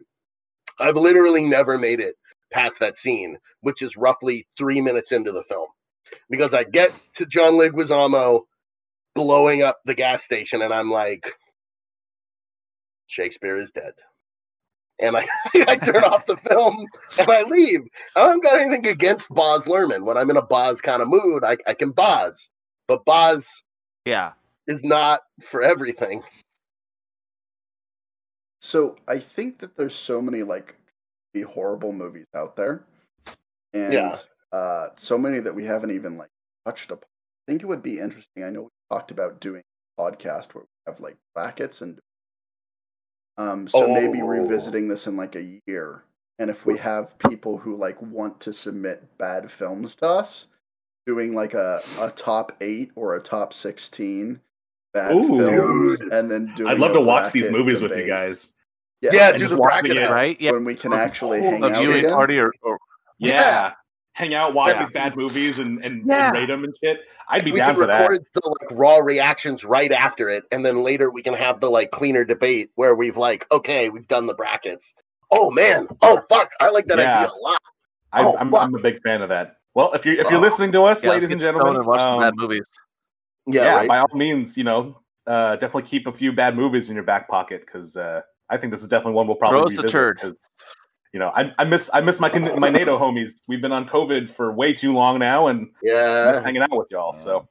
[0.79, 2.15] I've literally never made it
[2.51, 5.67] past that scene, which is roughly three minutes into the film.
[6.29, 8.41] Because I get to John Leguizamo
[9.17, 11.27] blowing up the gas station, and I'm like,
[13.07, 13.93] Shakespeare is dead.
[15.01, 15.27] And I,
[15.67, 16.85] I turn off the film
[17.19, 17.81] and I leave.
[18.15, 20.05] I don't got anything against Baz Luhrmann.
[20.05, 22.49] When I'm in a Baz kind of mood, I, I can Baz.
[22.87, 23.47] But Baz
[24.05, 24.33] yeah.
[24.67, 26.23] is not for everything.
[28.61, 30.75] So I think that there's so many like
[31.33, 32.83] really horrible movies out there,
[33.73, 34.17] and Yeah.
[34.51, 36.29] uh, so many that we haven't even like
[36.65, 37.07] touched upon.
[37.47, 38.43] I think it would be interesting.
[38.43, 39.61] I know we talked about doing
[39.97, 41.99] a podcast where we have like brackets and
[43.37, 44.25] um, so maybe Oh.
[44.27, 46.03] revisiting this in like a year,
[46.39, 50.47] and if we have people who like want to submit bad films to us,
[51.05, 54.39] doing like a a top eight or a top sixteen
[54.93, 55.45] bad Ooh.
[55.45, 56.11] films, Dude.
[56.13, 56.69] and then doing.
[56.69, 58.55] I'd love to watch these bracket movies with you guys.
[59.01, 60.11] Yeah, Yeah, do just the bracket it, out.
[60.11, 60.41] Right.
[60.41, 60.51] Yeah.
[60.53, 62.79] when we can actually Oh, hang A out viewing party or, or
[63.19, 63.29] Yeah.
[63.33, 63.73] Yeah.
[64.17, 64.79] Hang out, watch Yeah.
[64.79, 66.29] these bad movies, and and, Yeah.
[66.29, 67.01] and rate them and shit.
[67.29, 67.99] I'd be we down can for that.
[68.01, 71.69] record the like raw reactions right after it, and then later we can have the
[71.69, 74.95] like cleaner debate where we've like, okay, we've done the brackets.
[75.29, 77.15] Oh man, oh fuck, I like that Yeah.
[77.19, 77.61] idea a lot.
[78.11, 78.55] I, Oh, I'm.
[78.55, 79.57] I'm a big fan of that.
[79.75, 80.41] Well, if you're if you're Oh.
[80.41, 82.63] listening to us, yeah, ladies and gentlemen, and watch some um, bad movies.
[83.45, 83.87] Yeah, yeah, right.
[83.87, 87.29] by all means, you know, uh, definitely keep a few bad movies in your back
[87.29, 89.91] pocket because uh, I think this is definitely one we'll probably Throw us a revisit,
[89.91, 90.19] turd.
[90.19, 90.41] 'cause,
[91.13, 93.41] you know, I, I miss I miss my my NATO homies.
[93.47, 97.13] We've been on COVID for way too long now, and yeah, hanging out with y'all.
[97.13, 97.47] So,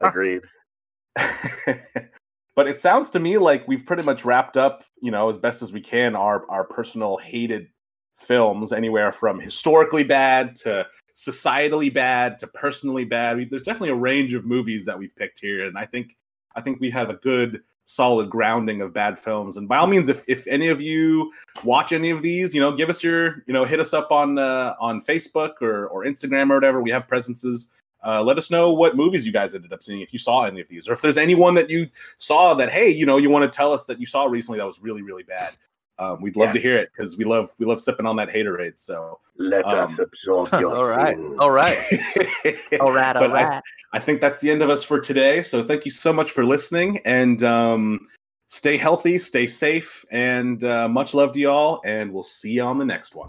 [0.00, 0.42] agreed.
[1.16, 5.62] but it sounds to me like we've pretty much wrapped up, you know, as best
[5.62, 7.68] as we can our our personal hated
[8.18, 10.86] films, anywhere from historically bad to
[11.16, 13.36] societally bad to personally bad.
[13.36, 16.16] We, there's definitely a range of movies that we've picked here, and I think
[16.56, 19.56] I think we have a good solid grounding of bad films.
[19.56, 21.32] And by all means, if, if any of you
[21.64, 24.38] watch any of these, you know, give us your, you know, hit us up on
[24.38, 26.80] uh, on Facebook or, or Instagram or whatever.
[26.80, 27.70] We have presences.
[28.02, 30.60] Uh, let us know what movies you guys ended up seeing if you saw any
[30.60, 31.86] of these, or if there's anyone that you
[32.16, 34.66] saw that hey, you know, you want to tell us that you saw recently that
[34.66, 35.56] was really really bad.
[36.00, 36.52] Um, we'd love Yeah.
[36.54, 38.80] to hear it because we love we love sipping on that haterade.
[38.80, 41.36] So Let Um, us absorb your all right, sins.
[41.38, 41.78] all right,
[42.80, 43.60] all right, all But I-
[43.92, 45.42] I think that's the end of us for today.
[45.42, 48.06] So thank you so much for listening and um,
[48.46, 51.80] stay healthy, stay safe, and uh, much love to y'all.
[51.84, 53.28] And we'll see you on the next one.